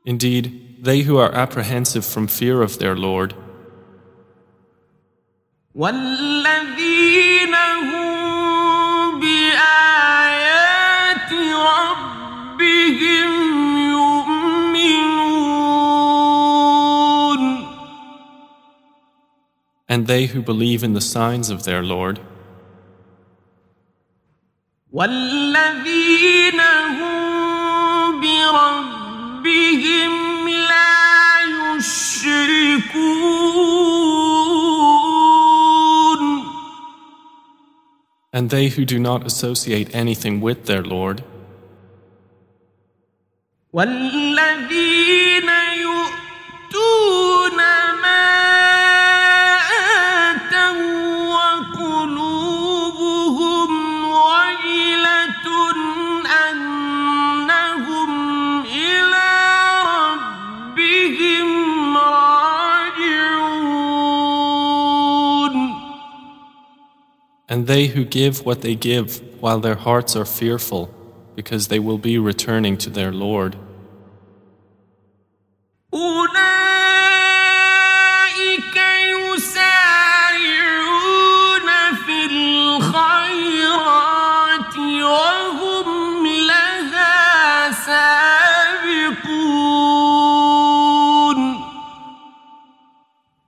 Indeed, 0.04 0.76
they 0.82 1.00
who 1.00 1.16
are 1.16 1.32
apprehensive 1.32 2.04
from 2.04 2.26
fear 2.26 2.62
of 2.62 2.78
their 2.78 2.96
Lord. 2.96 3.34
والذين 5.74 7.54
هم 7.54 8.21
and 19.91 20.07
they 20.07 20.25
who 20.27 20.41
believe 20.41 20.83
in 20.83 20.93
the 20.93 21.01
signs 21.01 21.49
of 21.49 21.63
their 21.63 21.83
Lord, 21.83 22.19
والذين 24.91 26.59
هم 26.99 28.21
بربهم 28.21 30.13
لا 30.47 31.41
يشركون 31.77 33.27
and 38.33 38.49
they 38.51 38.67
who 38.67 38.85
do 38.85 38.99
not 38.99 39.25
associate 39.25 39.89
anything 39.95 40.41
with 40.41 40.65
their 40.65 40.83
Lord, 40.83 41.23
والذين 43.73 45.40
And 67.52 67.66
they 67.66 67.88
who 67.88 68.06
give 68.06 68.46
what 68.46 68.62
they 68.62 68.74
give 68.74 69.20
while 69.42 69.60
their 69.60 69.74
hearts 69.74 70.16
are 70.16 70.24
fearful, 70.24 70.88
because 71.36 71.68
they 71.68 71.78
will 71.78 71.98
be 71.98 72.16
returning 72.16 72.78
to 72.78 72.88
their 72.88 73.12
Lord. 73.12 73.56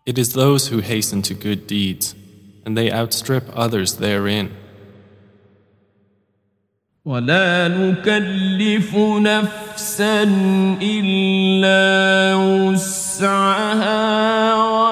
It 0.04 0.18
is 0.18 0.34
those 0.34 0.68
who 0.68 0.80
hasten 0.80 1.22
to 1.22 1.32
good 1.32 1.66
deeds 1.66 2.14
and 2.65 2.77
they 2.77 2.91
outstrip 2.91 3.45
others 3.55 3.97
therein. 3.97 4.49
ولا 7.05 7.67
نكلف 7.67 8.95
نفسا 8.95 10.23
إلا 10.81 12.35
وسعها 12.35 13.99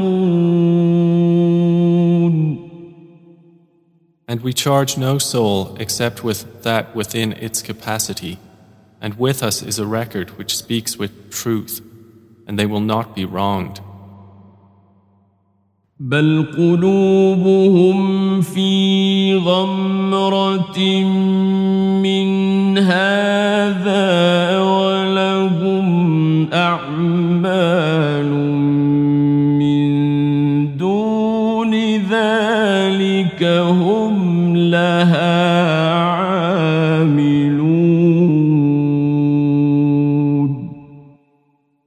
And 4.34 4.42
we 4.42 4.54
charge 4.54 4.98
no 4.98 5.18
soul 5.18 5.76
except 5.80 6.24
with 6.24 6.64
that 6.64 6.96
within 6.96 7.34
its 7.34 7.62
capacity, 7.62 8.38
and 9.02 9.18
with 9.18 9.42
us 9.42 9.64
is 9.64 9.80
a 9.80 9.88
record 9.88 10.38
which 10.38 10.58
speaks 10.58 10.98
with 10.98 11.32
truth, 11.32 11.82
and 12.46 12.60
they 12.60 12.66
will 12.66 12.82
not 12.82 13.16
be 13.16 13.26
wronged. 13.26 13.82
بل 16.00 16.46
قلوبهم 16.58 18.42
في 18.42 19.36
غمرة 19.36 20.80
من 22.00 22.78
هذا 22.78 24.60
ولهم 24.60 25.90
أعمال 26.54 28.13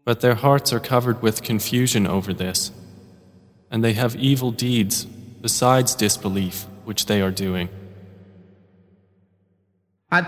But 0.08 0.22
their 0.22 0.36
hearts 0.36 0.72
are 0.72 0.80
covered 0.80 1.22
with 1.22 1.43
confusion 1.43 2.08
over 2.08 2.34
this, 2.34 2.72
and 3.70 3.84
they 3.84 3.91
have 3.91 4.15
evil 4.15 4.52
deeds 4.52 5.04
besides 5.04 5.96
disbelief 5.96 6.65
which 6.86 7.08
they 7.08 7.22
are 7.22 7.30
doing. 7.30 7.67
I 10.10 10.22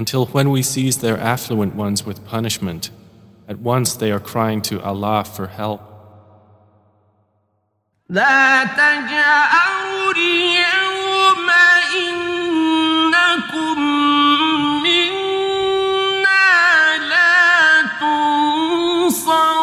Until 0.00 0.26
when 0.26 0.50
we 0.50 0.62
seize 0.62 0.98
their 0.98 1.18
affluent 1.18 1.74
ones 1.74 2.04
with 2.04 2.24
punishment, 2.26 2.90
at 3.48 3.58
once 3.58 3.94
they 3.94 4.12
are 4.12 4.20
crying 4.20 4.60
to 4.62 4.82
Allah 4.82 5.24
for 5.24 5.46
help. 5.46 5.80
لا 8.08 8.64
تجأروا 8.64 10.12
اليوم 10.16 11.50
إنكم 11.98 13.80
منا 14.82 16.46
لا 17.08 17.82
تنصرون 18.00 19.56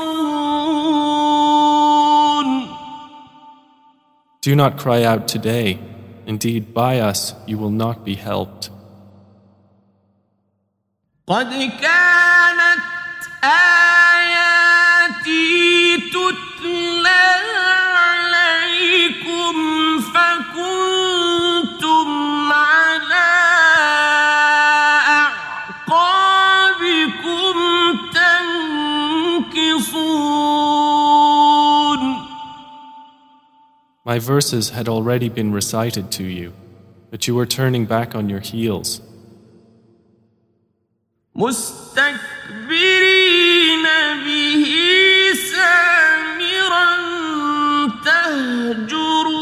Do 4.42 4.56
not 4.56 4.78
cry 4.78 5.04
out 5.04 5.28
today. 5.30 5.80
Indeed, 6.26 6.74
by 6.74 7.00
us 7.00 7.34
you 7.48 7.58
will 7.58 7.70
not 7.70 8.04
be 8.04 8.16
helped. 8.16 8.70
قد 11.28 11.50
كانت 11.82 12.84
آياتي 13.44 14.74
تتلى 15.98 17.26
عليكم 17.96 19.56
فكنتم 20.14 22.10
على 22.54 23.30
أعقابكم 25.88 27.56
تنكصون 29.54 30.14
My 34.06 34.20
verses 34.20 34.72
had 34.72 34.90
already 34.90 35.30
been 35.30 35.54
recited 35.54 36.12
to 36.12 36.24
you, 36.24 36.52
but 37.10 37.26
you 37.26 37.36
were 37.36 37.46
turning 37.46 37.86
back 37.86 38.14
on 38.14 38.30
your 38.30 38.42
heels. 38.42 39.00
مستكبرين 41.38 42.74
به 44.26 44.66
سامرا 45.52 46.88
تهجرون 48.06 49.34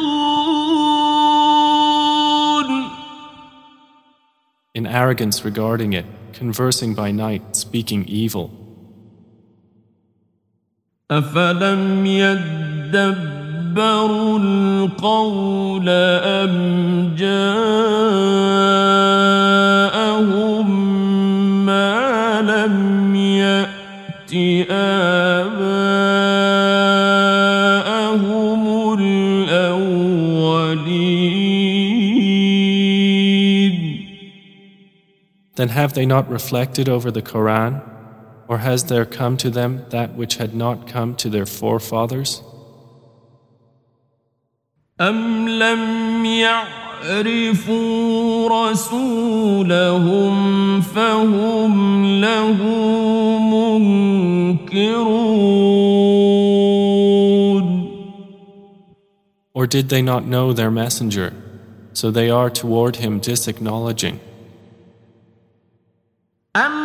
In 4.74 4.86
arrogance 4.86 5.44
regarding 5.44 5.92
it, 5.94 6.06
conversing 6.32 6.96
by 6.96 7.12
night, 7.12 7.56
speaking 7.56 8.06
evil. 8.08 8.50
أفلم 11.12 12.06
يدبروا 12.06 13.30
القول 14.40 15.90
أم 15.90 17.16
جاءهم 17.18 18.72
آباءهم 25.42 25.84
الأولين 29.00 30.52
Then 35.56 35.70
have 35.70 35.94
they 35.94 36.06
not 36.06 36.30
reflected 36.30 36.88
over 36.90 37.12
the 37.12 37.22
Koran? 37.22 37.82
Or 38.48 38.58
has 38.60 38.86
there 38.86 39.06
come 39.06 39.38
to 39.38 39.50
them 39.50 39.86
that 39.90 40.16
which 40.16 40.38
had 40.38 40.56
not 40.56 40.88
come 40.88 41.16
to 41.16 41.30
their 41.30 41.46
forefathers? 41.46 42.42
أم 45.02 45.50
لم 45.50 46.26
يعرفوا 47.12 48.50
رسولهم 48.70 50.34
فهم 50.82 52.06
له 52.22 52.58
منكرون 54.62 55.22
Or 59.54 59.68
did 59.68 59.90
they 59.90 60.02
not 60.02 60.26
know 60.26 60.54
their 60.54 60.72
messenger, 60.72 61.34
so 61.94 62.10
they 62.10 62.30
are 62.30 62.50
toward 62.50 62.96
him 62.96 63.20
disacknowledging? 63.20 64.20
أم 66.56 66.85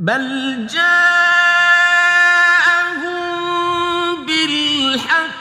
بل 0.00 0.66
جاءهم 0.66 0.86
بالحق 4.26 5.36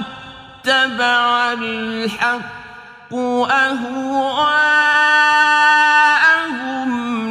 اتبع 0.59 1.53
الحق 1.53 3.13
أهواءهم 3.13 4.09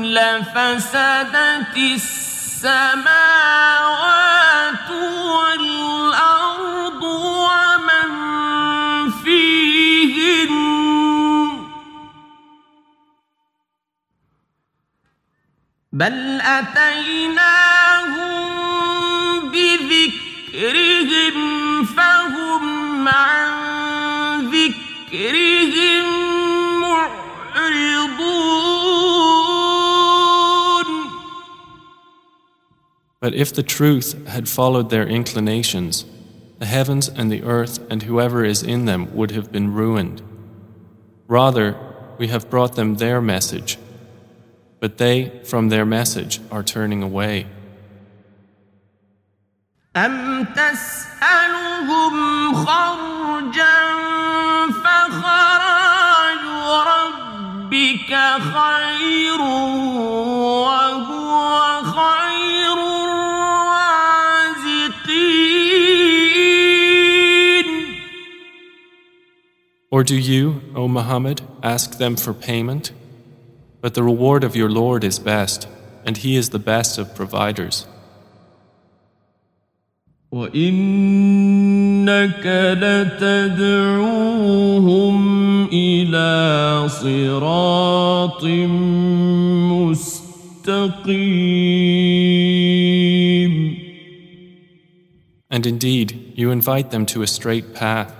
لفسدت 0.05 1.77
السماوات 1.77 3.19
والأرض 5.61 7.03
ومن 7.05 8.11
فيهن 9.11 10.53
بل 15.93 16.41
أتيناهم 16.41 17.69
بذكرهم 19.51 20.98
But 33.20 33.34
if 33.34 33.54
the 33.54 33.64
truth 33.64 34.28
had 34.28 34.50
followed 34.50 34.90
their 34.90 35.08
inclinations, 35.08 36.06
the 36.60 36.66
heavens 36.66 37.10
and 37.10 37.32
the 37.32 37.44
earth 37.44 37.80
and 37.90 38.04
whoever 38.04 38.44
is 38.44 38.64
in 38.64 38.86
them 38.86 39.14
would 39.16 39.32
have 39.32 39.52
been 39.52 39.74
ruined. 39.74 40.22
Rather, 41.28 41.76
we 42.18 42.28
have 42.28 42.50
brought 42.50 42.76
them 42.76 42.96
their 42.96 43.22
message, 43.22 43.78
but 44.80 44.98
they, 44.98 45.42
from 45.44 45.70
their 45.70 45.86
message, 45.86 46.40
are 46.52 46.64
turning 46.64 47.02
away. 47.04 47.48
أم 49.96 50.46
تسألهم 50.46 52.16
خرجا 52.66 53.78
فخراج 54.70 56.44
ربك 56.88 58.12
خير 58.40 59.42
Or 69.92 70.04
do 70.04 70.16
you, 70.18 70.62
O 70.76 70.88
Muhammad, 70.88 71.42
ask 71.62 71.98
them 71.98 72.16
for 72.16 72.34
payment? 72.34 72.92
But 73.82 73.94
the 73.94 74.04
reward 74.04 74.44
of 74.44 74.56
your 74.56 74.70
Lord 74.70 75.04
is 75.04 75.20
best, 75.20 75.68
and 76.06 76.18
He 76.18 76.36
is 76.36 76.50
the 76.50 76.60
best 76.60 76.98
of 76.98 77.14
providers. 77.14 77.86
وإنك 80.34 80.86
لتدعوهم 82.82 84.08
إلى 85.68 86.86
صراط 86.90 88.44
مستقيم 90.64 91.14
And 95.52 95.68
indeed, 95.68 96.34
you 96.34 96.50
invite 96.50 96.90
them 96.90 97.06
to 97.06 97.22
a 97.22 97.28
straight 97.28 97.76
path. 97.76 98.12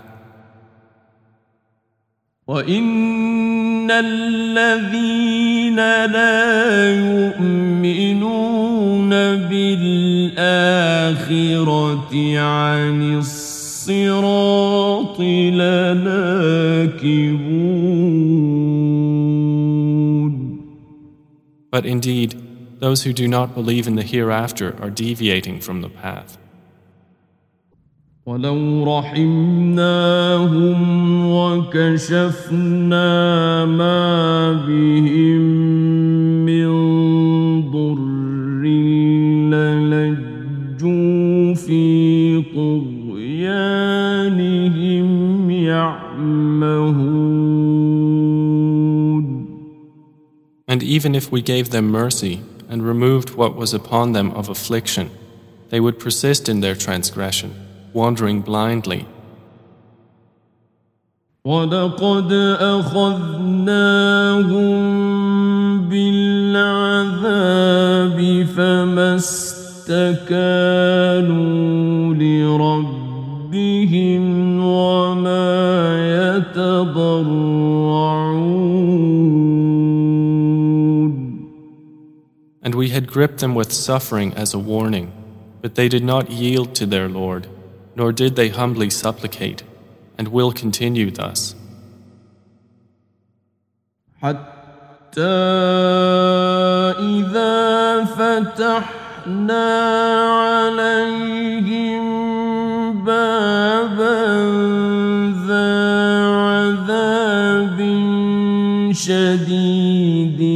وإن 2.49 3.85
الذين 3.91 5.75
لا 6.05 6.95
يؤمنون 6.97 9.09
بالآخرة 9.49 10.49
عن 12.39 13.17
الصراط 13.17 15.19
لناكبون 15.21 16.49
But 21.71 21.85
indeed, 21.85 22.33
those 22.79 23.03
who 23.03 23.13
do 23.13 23.27
not 23.27 23.53
believe 23.53 23.87
in 23.87 23.95
the 23.95 24.01
hereafter 24.01 24.75
are 24.81 24.89
deviating 24.89 25.59
from 25.59 25.81
the 25.81 25.89
path. 25.89 26.39
ولو 28.28 28.84
رحمناهم 28.98 30.78
وكشفنا 31.30 33.04
ما 33.64 34.52
بهم 34.52 35.40
من 36.46 36.70
ضر 37.70 38.62
للجوا 39.92 41.54
في 41.54 42.42
طغيانهم 42.54 43.90
يعمهون 45.50 47.24
And 50.66 50.82
even 50.82 51.14
if 51.14 51.30
we 51.30 51.40
gave 51.42 51.70
them 51.70 51.90
mercy 51.90 52.40
and 52.70 52.82
removed 52.82 53.30
what 53.36 53.54
was 53.54 53.74
upon 53.74 54.12
them 54.12 54.30
of 54.32 54.48
affliction, 54.48 55.10
they 55.68 55.78
would 55.78 55.98
persist 56.00 56.48
in 56.48 56.60
their 56.60 56.74
transgression, 56.74 57.54
wandering 57.98 58.40
blindly. 58.42 59.06
ولقد 61.44 62.32
أخذناهم 62.60 63.74
بالعذاب 65.88 67.36
فما 68.56 69.16
استكانوا 69.16 70.34
لربهم 72.14 73.44
وما 74.64 75.54
يتضرعون 76.56 77.54
And 82.62 82.74
we 82.74 82.88
had 82.88 83.06
gripped 83.06 83.40
them 83.40 83.54
with 83.54 83.70
suffering 83.70 84.32
as 84.32 84.54
a 84.54 84.58
warning, 84.58 85.12
but 85.60 85.74
they 85.74 85.90
did 85.90 86.02
not 86.02 86.30
yield 86.30 86.74
to 86.76 86.86
their 86.86 87.10
Lord, 87.10 87.46
nor 87.98 88.12
did 88.12 88.36
they 88.36 88.48
humbly 88.48 88.90
supplicate, 88.90 89.62
and 90.18 90.28
will 90.28 90.52
continue 90.52 91.10
thus. 91.10 91.54
حتى 94.22 95.20
إذا 96.98 98.04
فتحنا 98.04 99.68
عليهم 100.48 102.04
بابا 103.04 104.18
ذا 105.46 105.72
عذاب 106.48 107.78
شديد 108.92 110.47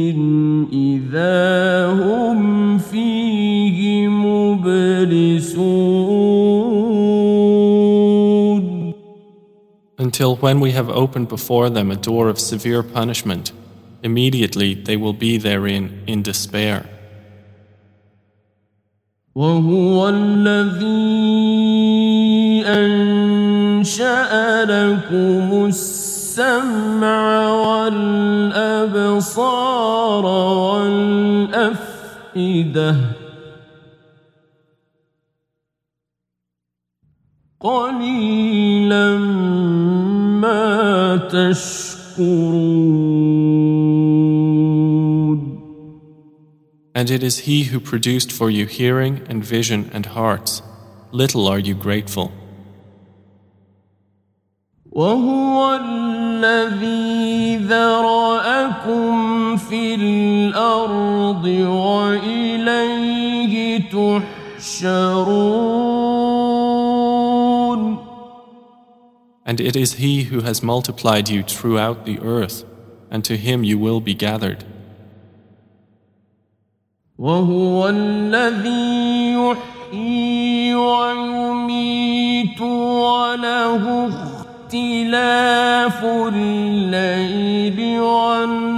until 10.13 10.35
when 10.37 10.59
we 10.59 10.71
have 10.71 10.89
opened 10.89 11.27
before 11.27 11.69
them 11.69 11.91
a 11.91 11.95
door 11.95 12.29
of 12.29 12.39
severe 12.39 12.83
punishment, 12.83 13.51
immediately 14.03 14.73
they 14.73 14.95
will 14.95 15.13
be 15.13 15.37
therein 15.37 16.03
in 16.07 16.23
despair. 16.23 16.85
وهو 19.35 20.09
الذي 20.09 21.29
أنشأ 22.65 24.65
لكم 24.65 25.65
السمع 25.65 27.49
والأبصار 27.89 29.15
والأفئدة 32.35 32.95
قليلا 37.59 39.17
ما 39.17 39.92
تشكرون 41.29 41.99
And 46.95 47.09
it 47.09 47.23
is 47.23 47.39
He 47.39 47.63
who 47.63 47.79
produced 47.79 48.31
for 48.31 48.49
you 48.49 48.65
hearing 48.65 49.21
and 49.29 49.43
vision 49.43 49.89
and 49.93 50.05
hearts. 50.07 50.61
Little 51.11 51.47
are 51.47 51.59
you 51.59 51.75
grateful. 51.75 52.31
وهو 54.91 55.75
الذي 55.75 57.57
ذرأكم 57.57 59.57
في 59.57 59.95
الأرض 59.95 61.45
وإليه 61.85 62.29
تحشرون 64.59 65.92
And 69.45 69.59
it 69.59 69.75
is 69.75 69.93
He 69.93 70.23
who 70.23 70.41
has 70.41 70.61
multiplied 70.61 71.29
you 71.29 71.43
throughout 71.43 72.05
the 72.05 72.19
earth, 72.19 72.65
and 73.09 73.23
to 73.25 73.35
Him 73.37 73.63
you 73.63 73.77
will 73.77 74.01
be 74.01 74.13
gathered. 74.13 74.65
وهو 77.17 77.89
الذي 77.89 79.33
يحيي 79.33 80.75
ويميت 80.75 82.61
وله 82.61 84.07
اختلاف 84.07 86.05
الليل 86.05 87.99
والنهار 87.99 88.69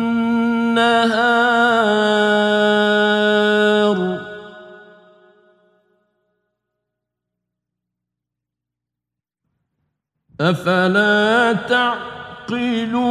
أفلا 10.42 11.54
تعقلون 11.54 13.02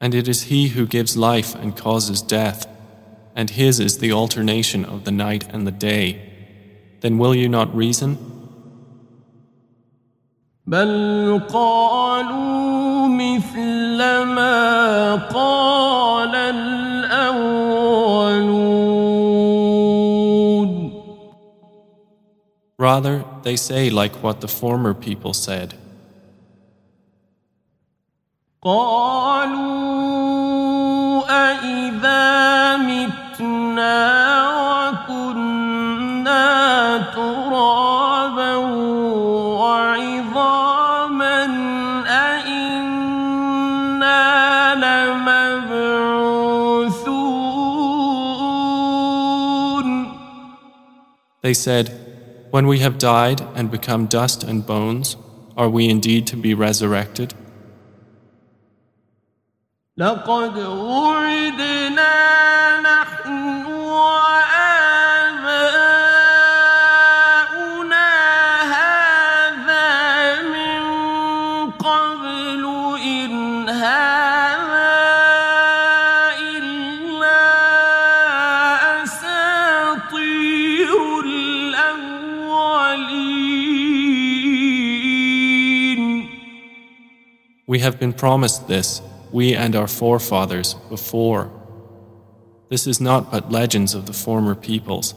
And 0.00 0.14
it 0.16 0.26
is 0.26 0.42
He 0.42 0.68
who 0.68 0.84
gives 0.86 1.16
life 1.16 1.54
and 1.54 1.76
causes 1.76 2.22
death, 2.22 2.66
and 3.36 3.50
His 3.50 3.78
is 3.78 3.98
the 3.98 4.12
alternation 4.12 4.84
of 4.84 5.04
the 5.04 5.12
night 5.12 5.44
and 5.52 5.64
the 5.64 5.70
day. 5.70 6.06
Then 7.02 7.18
will 7.18 7.36
you 7.36 7.48
not 7.48 7.72
reason? 7.74 8.18
بل 10.66 11.40
قالوا 11.52 13.08
مثل 13.08 13.98
ما 14.24 15.14
قال 15.14 16.05
Rather, 22.86 23.24
they 23.42 23.56
say 23.56 23.90
like 23.90 24.14
what 24.22 24.40
the 24.40 24.48
former 24.48 24.94
people 24.94 25.34
said. 25.34 25.74
قالوا 29.92 31.22
أإذا 31.30 32.76
متنا 32.76 33.98
وكنا 34.88 36.46
ترابا 37.14 38.54
وعظاما 39.58 41.44
أإنا 42.08 43.12
لمبعوثون 48.82 50.12
They 51.42 51.54
said, 51.54 52.05
When 52.50 52.66
we 52.66 52.80
have 52.80 52.98
died 52.98 53.40
and 53.54 53.70
become 53.70 54.06
dust 54.06 54.44
and 54.44 54.66
bones, 54.66 55.16
are 55.56 55.68
we 55.68 55.88
indeed 55.88 56.26
to 56.28 56.36
be 56.36 56.54
resurrected? 56.54 57.34
لقد 59.96 60.58
وعدنا 60.58 62.12
We 87.77 87.81
have 87.81 87.99
been 87.99 88.13
promised 88.13 88.67
this, 88.67 89.03
we 89.31 89.53
and 89.53 89.75
our 89.75 89.85
forefathers, 89.85 90.73
before. 90.89 91.51
This 92.69 92.87
is 92.87 92.99
not 92.99 93.29
but 93.29 93.51
legends 93.51 93.93
of 93.93 94.07
the 94.07 94.13
former 94.13 94.55
peoples. 94.55 95.13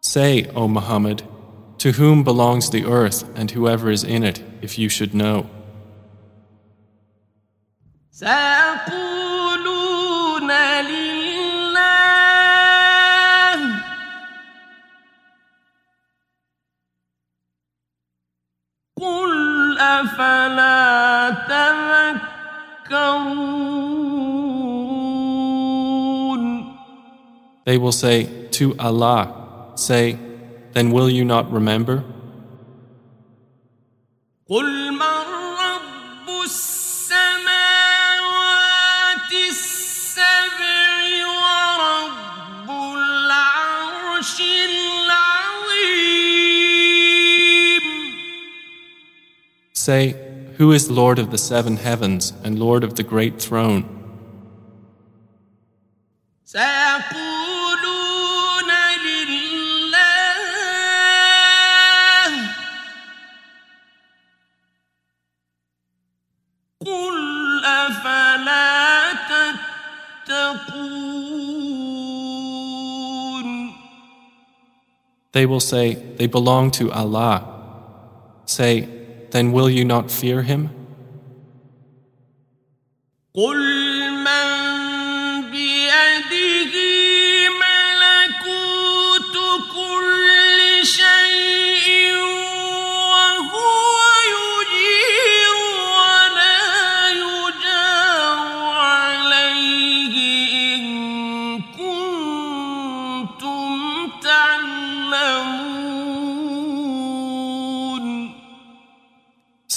Say, 0.00 0.46
O 0.56 0.66
Muhammad, 0.68 1.22
to 1.80 1.92
whom 1.92 2.24
belongs 2.24 2.68
the 2.68 2.84
earth 2.84 3.24
and 3.34 3.50
whoever 3.50 3.90
is 3.90 4.04
in 4.04 4.22
it, 4.22 4.42
if 4.60 4.78
you 4.78 4.90
should 4.90 5.14
know? 5.14 5.48
They 27.64 27.78
will 27.78 27.92
say, 27.92 28.28
To 28.50 28.76
Allah, 28.78 29.72
say, 29.76 30.18
then 30.72 30.90
will 30.90 31.10
you 31.10 31.24
not 31.24 31.50
remember? 31.50 32.04
Say, 49.72 50.14
Who 50.58 50.72
is 50.72 50.90
Lord 50.90 51.18
of 51.18 51.30
the 51.30 51.38
seven 51.38 51.76
heavens 51.76 52.32
and 52.44 52.58
Lord 52.58 52.84
of 52.84 52.96
the 52.96 53.02
great 53.02 53.40
throne? 53.40 53.99
They 75.40 75.46
will 75.46 75.58
say, 75.58 75.94
They 75.94 76.26
belong 76.26 76.70
to 76.72 76.92
Allah. 76.92 77.38
Say, 78.44 78.86
Then 79.30 79.52
will 79.52 79.70
you 79.70 79.86
not 79.86 80.10
fear 80.10 80.42
Him? 80.42 80.68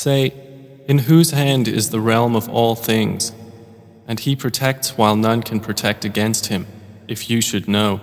Say, 0.04 0.34
In 0.86 0.98
whose 0.98 1.32
hand 1.32 1.66
is 1.70 1.92
the 1.92 2.02
realm 2.02 2.36
of 2.36 2.50
all 2.50 2.76
things? 2.76 3.32
And 4.06 4.20
he 4.20 4.36
protects 4.36 4.98
while 4.98 5.16
none 5.16 5.42
can 5.42 5.62
protect 5.62 6.04
against 6.04 6.48
him, 6.48 6.68
if 7.08 7.30
you 7.30 7.40
should 7.40 7.70
know. 7.70 8.02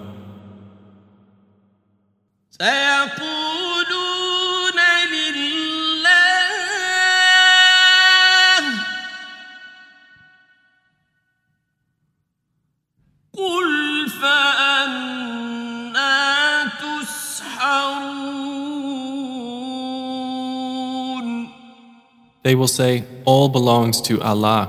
They 22.51 22.57
will 22.57 22.67
say, 22.67 23.05
All 23.27 23.49
belongs 23.49 24.01
to 24.09 24.21
Allah. 24.21 24.65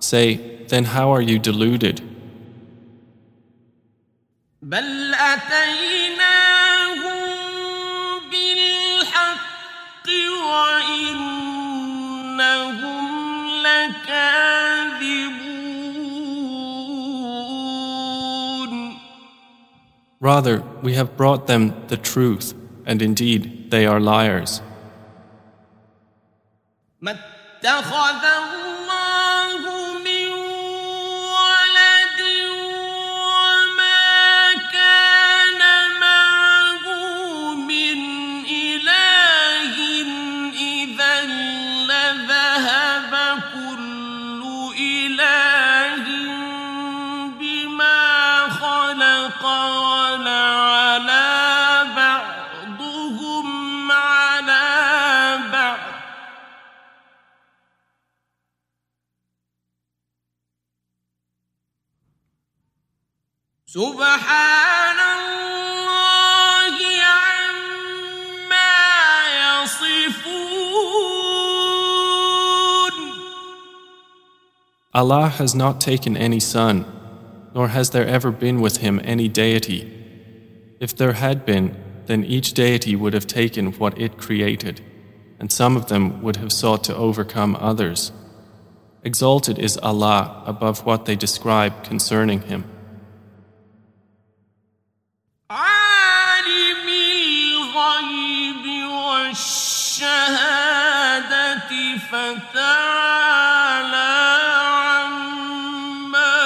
Say, 0.00 0.64
Then 0.66 0.82
how 0.82 1.12
are 1.12 1.20
you 1.20 1.38
deluded? 1.38 2.02
Rather, 20.20 20.64
we 20.82 20.94
have 20.94 21.16
brought 21.16 21.46
them 21.46 21.86
the 21.86 21.96
truth, 21.96 22.54
and 22.84 23.00
indeed 23.00 23.70
they 23.70 23.86
are 23.86 24.00
liars. 24.00 24.60
ما 27.02 27.10
اتخذ 27.10 28.24
الله 28.24 28.91
سبحان 63.71 64.99
الله 65.19 66.75
عما 67.03 68.73
يصفون 69.43 70.17
Allah 74.93 75.27
has 75.27 75.53
not 75.53 75.81
taken 75.81 76.15
any 76.15 76.39
son, 76.39 76.85
nor 77.53 77.67
has 77.67 77.89
there 77.89 78.07
ever 78.07 78.31
been 78.31 78.61
with 78.61 78.77
him 78.77 79.01
any 79.03 79.27
deity. 79.27 79.91
If 80.79 80.95
there 80.95 81.13
had 81.13 81.45
been, 81.45 81.75
then 82.05 82.23
each 82.23 82.53
deity 82.53 82.95
would 82.95 83.13
have 83.13 83.27
taken 83.27 83.73
what 83.73 83.99
it 83.99 84.17
created, 84.17 84.79
and 85.39 85.51
some 85.51 85.75
of 85.75 85.87
them 85.87 86.21
would 86.21 86.37
have 86.37 86.53
sought 86.53 86.85
to 86.85 86.95
overcome 86.95 87.57
others. 87.59 88.13
Exalted 89.03 89.59
is 89.59 89.77
Allah 89.83 90.41
above 90.45 90.85
what 90.85 91.03
they 91.05 91.17
describe 91.17 91.83
concerning 91.83 92.43
him. 92.43 92.63
الغيب 97.81 98.65
والشهادة 98.89 99.97
فتعالى 102.11 103.37
عما 104.77 106.37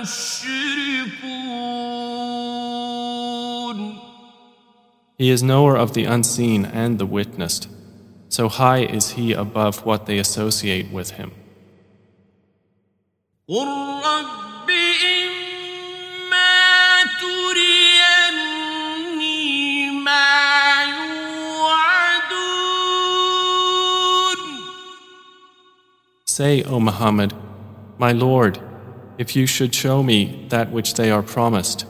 يشركون 0.00 0.78
He 5.18 5.30
is 5.30 5.42
knower 5.42 5.76
of 5.76 5.94
the 5.94 6.04
unseen 6.04 6.64
and 6.64 6.98
the 7.00 7.06
witnessed. 7.06 7.68
So 8.28 8.48
high 8.48 8.84
is 8.84 9.10
he 9.16 9.32
above 9.32 9.84
what 9.84 10.06
they 10.06 10.18
associate 10.18 10.92
with 10.92 11.10
him. 11.12 11.32
قل 13.48 13.66
رب 14.04 14.70
إما 14.70 15.31
Say, 26.33 26.63
O 26.63 26.79
Muhammad, 26.79 27.31
My 27.99 28.11
Lord, 28.11 28.59
if 29.19 29.35
you 29.35 29.45
should 29.45 29.75
show 29.75 30.01
me 30.01 30.47
that 30.49 30.71
which 30.71 30.95
they 30.95 31.11
are 31.11 31.21
promised. 31.21 31.85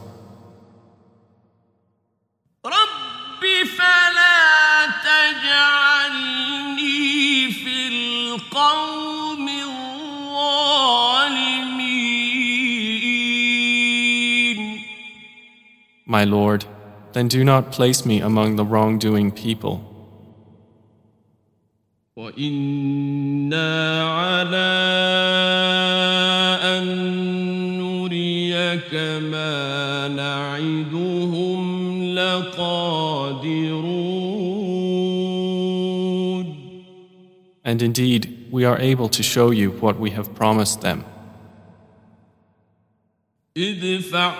My 16.06 16.26
Lord, 16.26 16.66
then 17.14 17.30
do 17.30 17.46
not 17.46 17.72
place 17.72 18.06
me 18.06 18.20
among 18.20 18.58
the 18.58 18.66
wrongdoing 18.66 19.32
people. 19.32 19.93
وإنا 22.16 24.03
على 24.03 24.74
أن 26.61 26.86
نريك 27.78 28.93
ما 29.34 30.07
نعدهم 30.07 31.61
لقادرون 32.16 34.14
And 37.66 37.82
indeed, 37.82 38.49
we 38.51 38.66
are 38.66 38.78
able 38.78 39.07
to 39.09 39.24
show 39.24 39.49
you 39.49 39.72
what 39.72 39.97
we 39.99 40.11
have 40.11 40.36
promised 40.36 40.82
them. 40.82 41.03
ادفع 43.57 44.36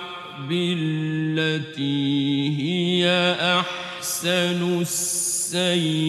بالتي 0.50 2.50
هي 2.58 3.36
أحسن 3.60 4.80
السيئة 4.82 6.04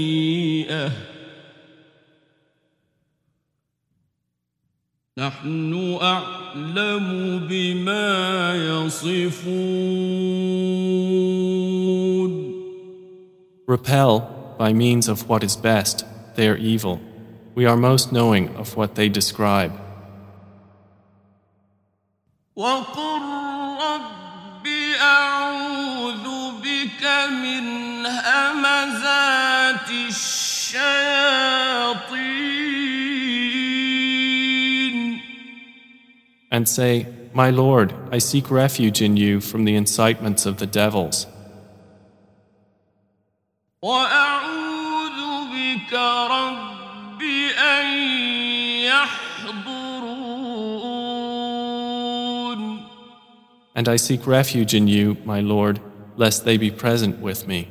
نحن 5.23 5.97
أعلم 6.01 7.39
بما 7.49 8.55
يصفون 8.55 9.49
Repel, 13.67 14.21
by 14.57 14.73
means 14.73 15.07
of 15.07 15.29
what 15.29 15.43
is 15.43 15.55
best, 15.55 16.05
their 16.35 16.57
evil. 16.57 16.99
We 17.53 17.65
are 17.65 17.77
most 17.77 18.11
knowing 18.11 18.55
of 18.55 18.75
what 18.77 18.95
they 18.95 19.09
describe. 19.09 19.73
وقل 22.55 23.21
رب 23.81 24.67
أعوذ 25.01 26.27
بك 26.63 27.03
من 27.43 28.05
همزات 28.05 29.89
الشياطين 30.09 31.29
and 36.54 36.68
say, 36.68 37.08
My 37.32 37.50
Lord, 37.50 37.92
I 38.12 38.18
seek 38.18 38.48
refuge 38.48 39.02
in 39.02 39.16
you 39.16 39.40
from 39.40 39.64
the 39.64 39.74
incitements 39.74 40.46
of 40.46 40.58
the 40.58 40.68
devils. 40.68 41.26
And 53.76 53.88
I 53.88 53.96
seek 53.96 54.24
refuge 54.24 54.74
in 54.74 54.86
you, 54.86 55.16
my 55.24 55.40
Lord, 55.40 55.80
lest 56.16 56.44
they 56.44 56.56
be 56.56 56.70
present 56.70 57.18
with 57.18 57.48
me. 57.48 57.68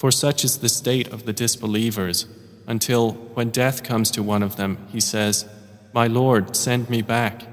For 0.00 0.10
such 0.10 0.44
is 0.44 0.58
the 0.58 0.68
state 0.68 1.08
of 1.12 1.24
the 1.24 1.32
disbelievers, 1.32 2.26
until 2.66 3.12
when 3.34 3.50
death 3.50 3.82
comes 3.82 4.10
to 4.10 4.22
one 4.22 4.42
of 4.42 4.56
them, 4.56 4.76
he 4.92 5.00
says, 5.00 5.46
My 5.94 6.06
Lord, 6.06 6.54
send 6.56 6.90
me 6.90 7.02
back. 7.02 7.46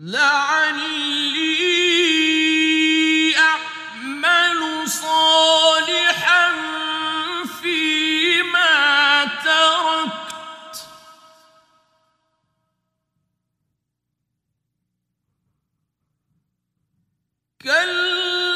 لعلي 0.00 1.38
أعمل 3.36 4.88
صالحا 4.88 6.52
فيما 7.62 9.24
تركت 9.44 10.86
كلا 17.62 18.51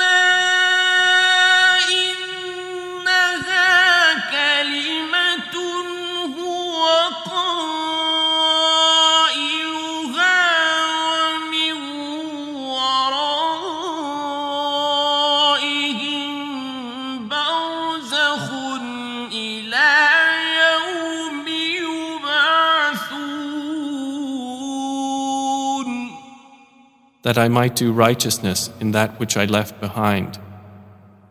that 27.27 27.37
I 27.37 27.49
might 27.49 27.75
do 27.75 27.91
righteousness 27.91 28.69
in 28.79 28.91
that 28.91 29.19
which 29.19 29.35
I 29.35 29.43
left 29.43 29.81
behind. 29.81 30.39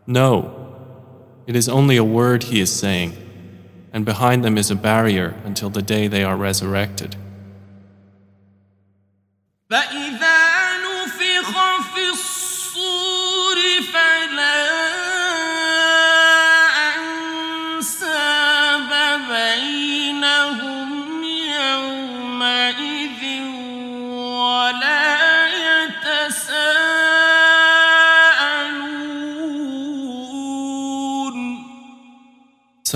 No, 0.07 0.77
it 1.47 1.57
is 1.57 1.71
only 1.71 1.97
a 1.97 2.05
word 2.05 2.43
he 2.43 2.61
is 2.61 2.71
saying, 2.71 3.15
and 3.95 4.05
behind 4.05 4.45
them 4.45 4.59
is 4.59 4.71
a 4.71 4.77
barrier 4.77 5.41
until 5.47 5.71
the 5.71 5.81
day 5.81 6.07
they 6.07 6.23
are 6.23 6.37
resurrected. 6.37 7.17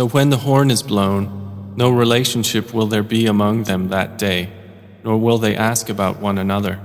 So 0.00 0.08
when 0.08 0.30
the 0.30 0.38
horn 0.38 0.70
is 0.70 0.82
blown, 0.82 1.74
no 1.76 1.90
relationship 1.90 2.72
will 2.72 2.86
there 2.86 3.02
be 3.02 3.26
among 3.26 3.64
them 3.64 3.88
that 3.88 4.16
day, 4.16 4.50
nor 5.04 5.18
will 5.18 5.36
they 5.36 5.54
ask 5.54 5.90
about 5.90 6.20
one 6.20 6.38
another. 6.38 6.80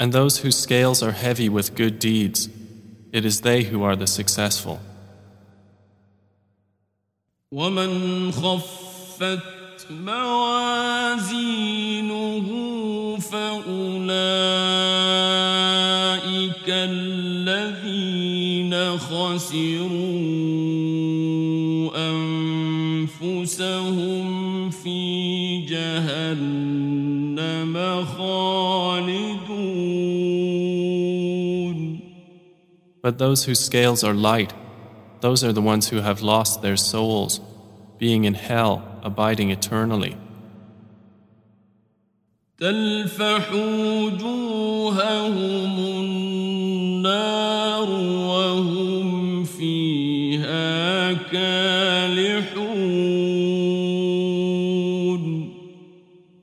And 0.00 0.12
those 0.12 0.38
whose 0.38 0.56
scales 0.56 1.02
are 1.02 1.12
heavy 1.12 1.48
with 1.48 1.74
good 1.74 1.98
deeds, 1.98 2.48
it 3.12 3.24
is 3.24 3.40
they 3.40 3.62
who 3.64 3.82
are 3.82 3.96
the 3.96 4.06
successful. 4.06 4.80
ومن 7.52 8.32
خفت 8.32 9.56
موازينه 9.90 11.26
فأولئك 13.20 14.46
الذين 16.68 18.16
خسروا 18.98 19.96
أنفسهم 23.30 24.26
في 24.70 25.60
جهنم 25.60 26.89
But 33.02 33.18
those 33.18 33.44
whose 33.44 33.60
scales 33.60 34.02
are 34.02 34.14
light, 34.14 34.52
those 35.20 35.44
are 35.44 35.52
the 35.52 35.62
ones 35.62 35.88
who 35.88 36.00
have 36.00 36.22
lost 36.22 36.62
their 36.62 36.76
souls, 36.76 37.40
being 37.98 38.24
in 38.24 38.34
hell, 38.34 38.82
abiding 39.02 39.50
eternally. 39.50 40.16
تلفح 42.58 43.52
وجوههم 43.52 45.34
النار 47.06 47.90
وهم 47.90 49.44
فيها 49.44 51.12
كالحون 51.12 52.76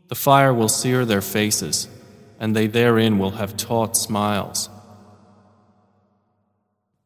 The 0.07 0.15
fire 0.15 0.53
will 0.53 0.69
sear 0.69 1.05
their 1.05 1.21
faces, 1.21 1.87
and 2.39 2.55
they 2.55 2.67
therein 2.67 3.17
will 3.17 3.31
have 3.31 3.57
taut 3.57 3.97
smiles. 3.97 4.69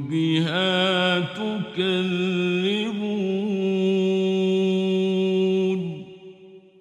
بها 0.08 1.20
تكذبون 1.20 2.34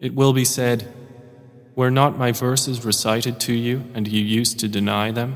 It 0.01 0.15
will 0.15 0.33
be 0.33 0.43
said, 0.43 0.91
Were 1.75 1.91
not 1.91 2.17
my 2.17 2.31
verses 2.31 2.83
recited 2.83 3.39
to 3.41 3.53
you, 3.53 3.83
and 3.93 4.07
you 4.07 4.21
used 4.21 4.59
to 4.59 4.67
deny 4.67 5.11
them? 5.11 5.35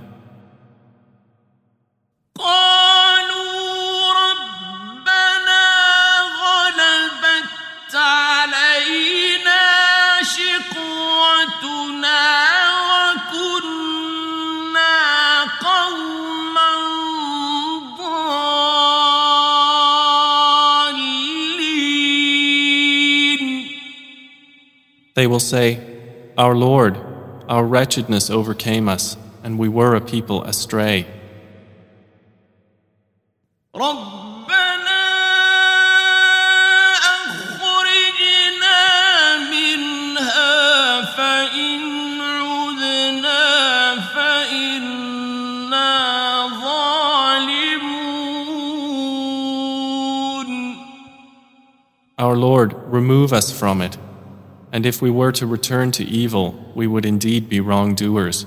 They 25.14 25.26
will 25.26 25.40
say, 25.40 25.78
Our 26.38 26.54
Lord, 26.54 26.96
our 27.48 27.64
wretchedness 27.64 28.30
overcame 28.30 28.88
us, 28.88 29.16
and 29.42 29.58
we 29.58 29.68
were 29.68 29.94
a 29.94 30.00
people 30.00 30.42
astray. 30.44 31.06
Our 52.18 52.36
Lord, 52.36 52.74
remove 52.86 53.32
us 53.32 53.50
from 53.50 53.82
it 53.82 53.98
and 54.72 54.86
if 54.86 55.02
we 55.02 55.10
were 55.10 55.30
to 55.32 55.46
return 55.46 55.92
to 55.92 56.04
evil, 56.04 56.72
we 56.74 56.86
would 56.86 57.04
indeed 57.04 57.48
be 57.48 57.60
wrongdoers. 57.60 58.46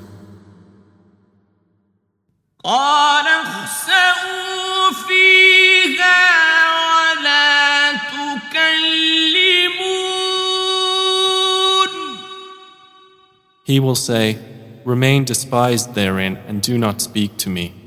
He 13.64 13.80
will 13.80 13.96
say, 13.96 14.40
Remain 14.84 15.26
despised 15.26 15.96
therein 15.96 16.38
and 16.48 16.62
do 16.62 16.78
not 16.78 17.02
speak 17.02 17.38
to 17.38 17.50
me. 17.50 17.85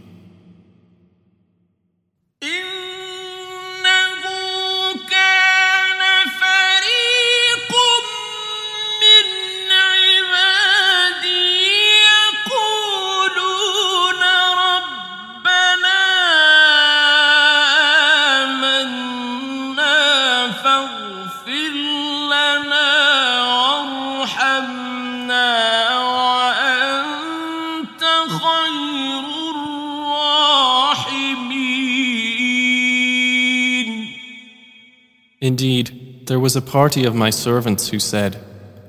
was 36.48 36.56
a 36.56 36.62
party 36.62 37.06
of 37.06 37.16
my 37.16 37.30
servants 37.30 37.90
who 37.90 38.00
said, 38.00 38.38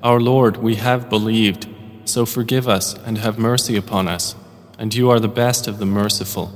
Our 0.03 0.21
Lord, 0.21 0.57
we 0.59 0.77
have 0.77 1.11
believed, 1.11 1.67
so 2.05 2.25
forgive 2.27 2.69
us 2.69 2.95
and 3.07 3.19
have 3.19 3.39
mercy 3.39 3.77
upon 3.77 4.09
us, 4.09 4.35
and 4.79 4.95
you 4.95 5.11
are 5.11 5.21
the 5.21 5.29
best 5.29 5.67
of 5.67 5.79
the 5.79 5.87
merciful. 5.87 6.53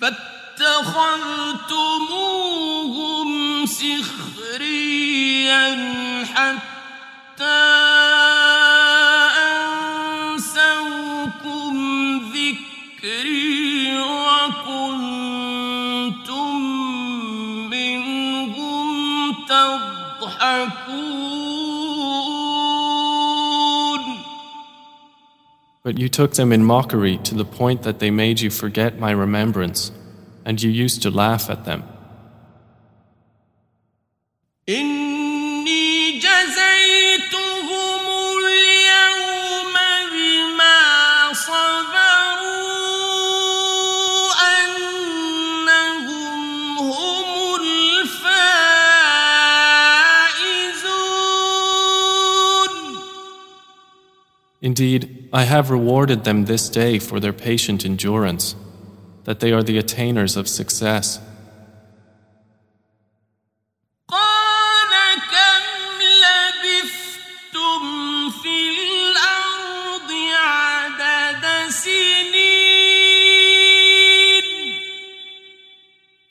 فاتخذتموهم 0.00 1.26
سخريا 3.66 5.18
But 25.93 26.01
you 26.01 26.09
took 26.09 26.33
them 26.33 26.51
in 26.51 26.65
mockery 26.65 27.19
to 27.19 27.35
the 27.35 27.45
point 27.45 27.83
that 27.83 27.99
they 27.99 28.09
made 28.09 28.41
you 28.41 28.49
forget 28.49 28.97
my 28.97 29.11
remembrance, 29.11 29.91
and 30.43 30.59
you 30.59 30.71
used 30.71 31.03
to 31.03 31.11
laugh 31.11 31.51
at 31.51 31.65
them. 31.65 31.83
Indeed, 54.63 55.27
I 55.33 55.43
have 55.43 55.69
rewarded 55.69 56.23
them 56.23 56.45
this 56.45 56.69
day 56.69 56.97
for 56.97 57.19
their 57.19 57.33
patient 57.33 57.83
endurance, 57.83 58.55
that 59.25 59.41
they 59.41 59.51
are 59.51 59.61
the 59.61 59.77
attainers 59.77 60.37
of 60.37 60.47
success. 60.47 61.19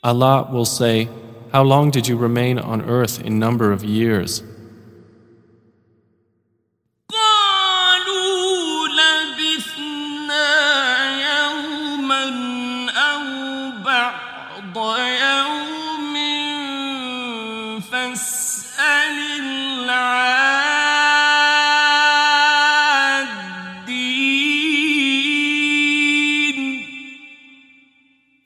Allah 0.04 0.48
will 0.50 0.64
say, 0.64 1.08
How 1.52 1.62
long 1.62 1.90
did 1.90 2.08
you 2.08 2.16
remain 2.16 2.58
on 2.58 2.82
earth 2.82 3.20
in 3.22 3.38
number 3.38 3.72
of 3.72 3.84
years? 3.84 4.42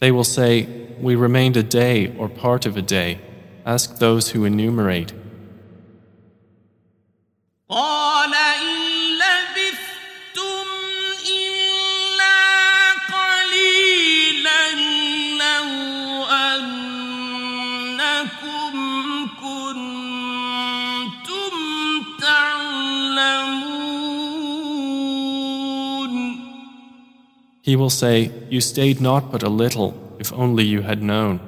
They 0.07 0.13
will 0.13 0.23
say, 0.23 0.69
We 1.01 1.17
remained 1.17 1.57
a 1.57 1.65
day 1.65 2.17
or 2.17 2.29
part 2.29 2.65
of 2.65 2.77
a 2.77 2.81
day. 2.81 3.19
Ask 3.65 3.99
those 3.99 4.31
who 4.31 4.45
enumerate. 4.45 5.13
He 27.67 27.75
will 27.75 27.91
say, 27.91 28.31
You 28.49 28.61
stayed 28.61 29.01
not 29.01 29.33
but 29.33 29.43
a 29.43 29.49
little, 29.49 30.17
if 30.21 30.33
only 30.33 30.63
you 30.65 30.83
had 30.83 31.03
known. 31.03 31.41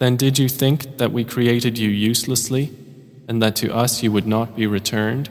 Then 0.00 0.16
did 0.16 0.38
you 0.38 0.48
think 0.48 0.96
that 0.96 1.12
we 1.12 1.24
created 1.24 1.76
you 1.76 1.90
uselessly, 1.90 2.72
and 3.28 3.42
that 3.42 3.54
to 3.56 3.72
us 3.72 4.02
you 4.02 4.10
would 4.10 4.26
not 4.26 4.56
be 4.56 4.66
returned? 4.66 5.28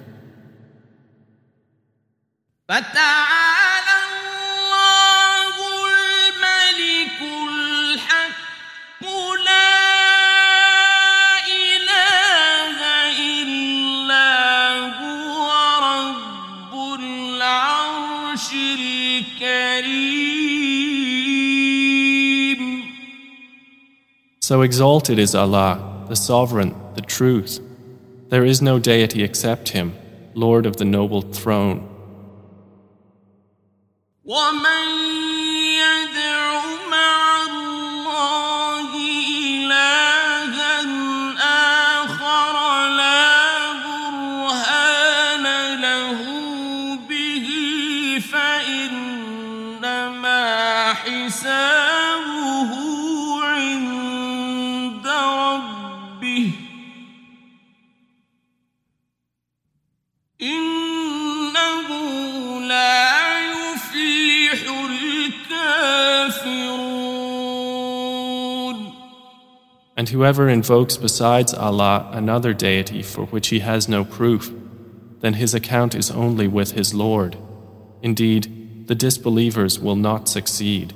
So 24.50 24.64
exalted 24.64 25.20
is 25.20 25.36
Allah, 25.36 26.06
the 26.10 26.16
Sovereign, 26.16 26.74
the 26.96 27.02
Truth. 27.02 27.60
There 28.30 28.44
is 28.44 28.64
no 28.64 28.80
deity 28.80 29.22
except 29.22 29.70
Him, 29.70 29.96
Lord 30.34 30.66
of 30.66 30.78
the 30.78 30.86
noble 30.86 31.22
throne. 31.22 31.88
And 70.00 70.08
whoever 70.08 70.48
invokes 70.48 70.96
besides 70.96 71.54
Allah 71.54 72.10
another 72.14 72.54
deity 72.54 73.04
for 73.04 73.26
which 73.26 73.50
he 73.50 73.60
has 73.60 73.90
no 73.90 74.06
proof, 74.06 74.50
then 75.20 75.34
his 75.34 75.54
account 75.54 75.94
is 75.94 76.10
only 76.10 76.48
with 76.48 76.72
his 76.72 76.94
Lord. 76.94 77.36
Indeed, 78.02 78.88
the 78.88 78.96
disbelievers 78.96 79.78
will 79.78 79.98
not 79.98 80.30
succeed. 80.30 80.94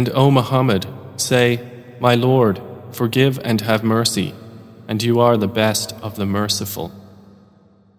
And 0.00 0.08
O 0.14 0.30
Muhammad, 0.30 0.86
say, 1.18 1.60
My 2.00 2.14
Lord, 2.14 2.58
forgive 2.90 3.38
and 3.44 3.60
have 3.60 3.84
mercy, 3.84 4.32
and 4.88 5.02
you 5.02 5.20
are 5.20 5.36
the 5.36 5.46
best 5.46 5.92
of 6.00 6.16
the 6.16 6.24
merciful. 6.24 6.90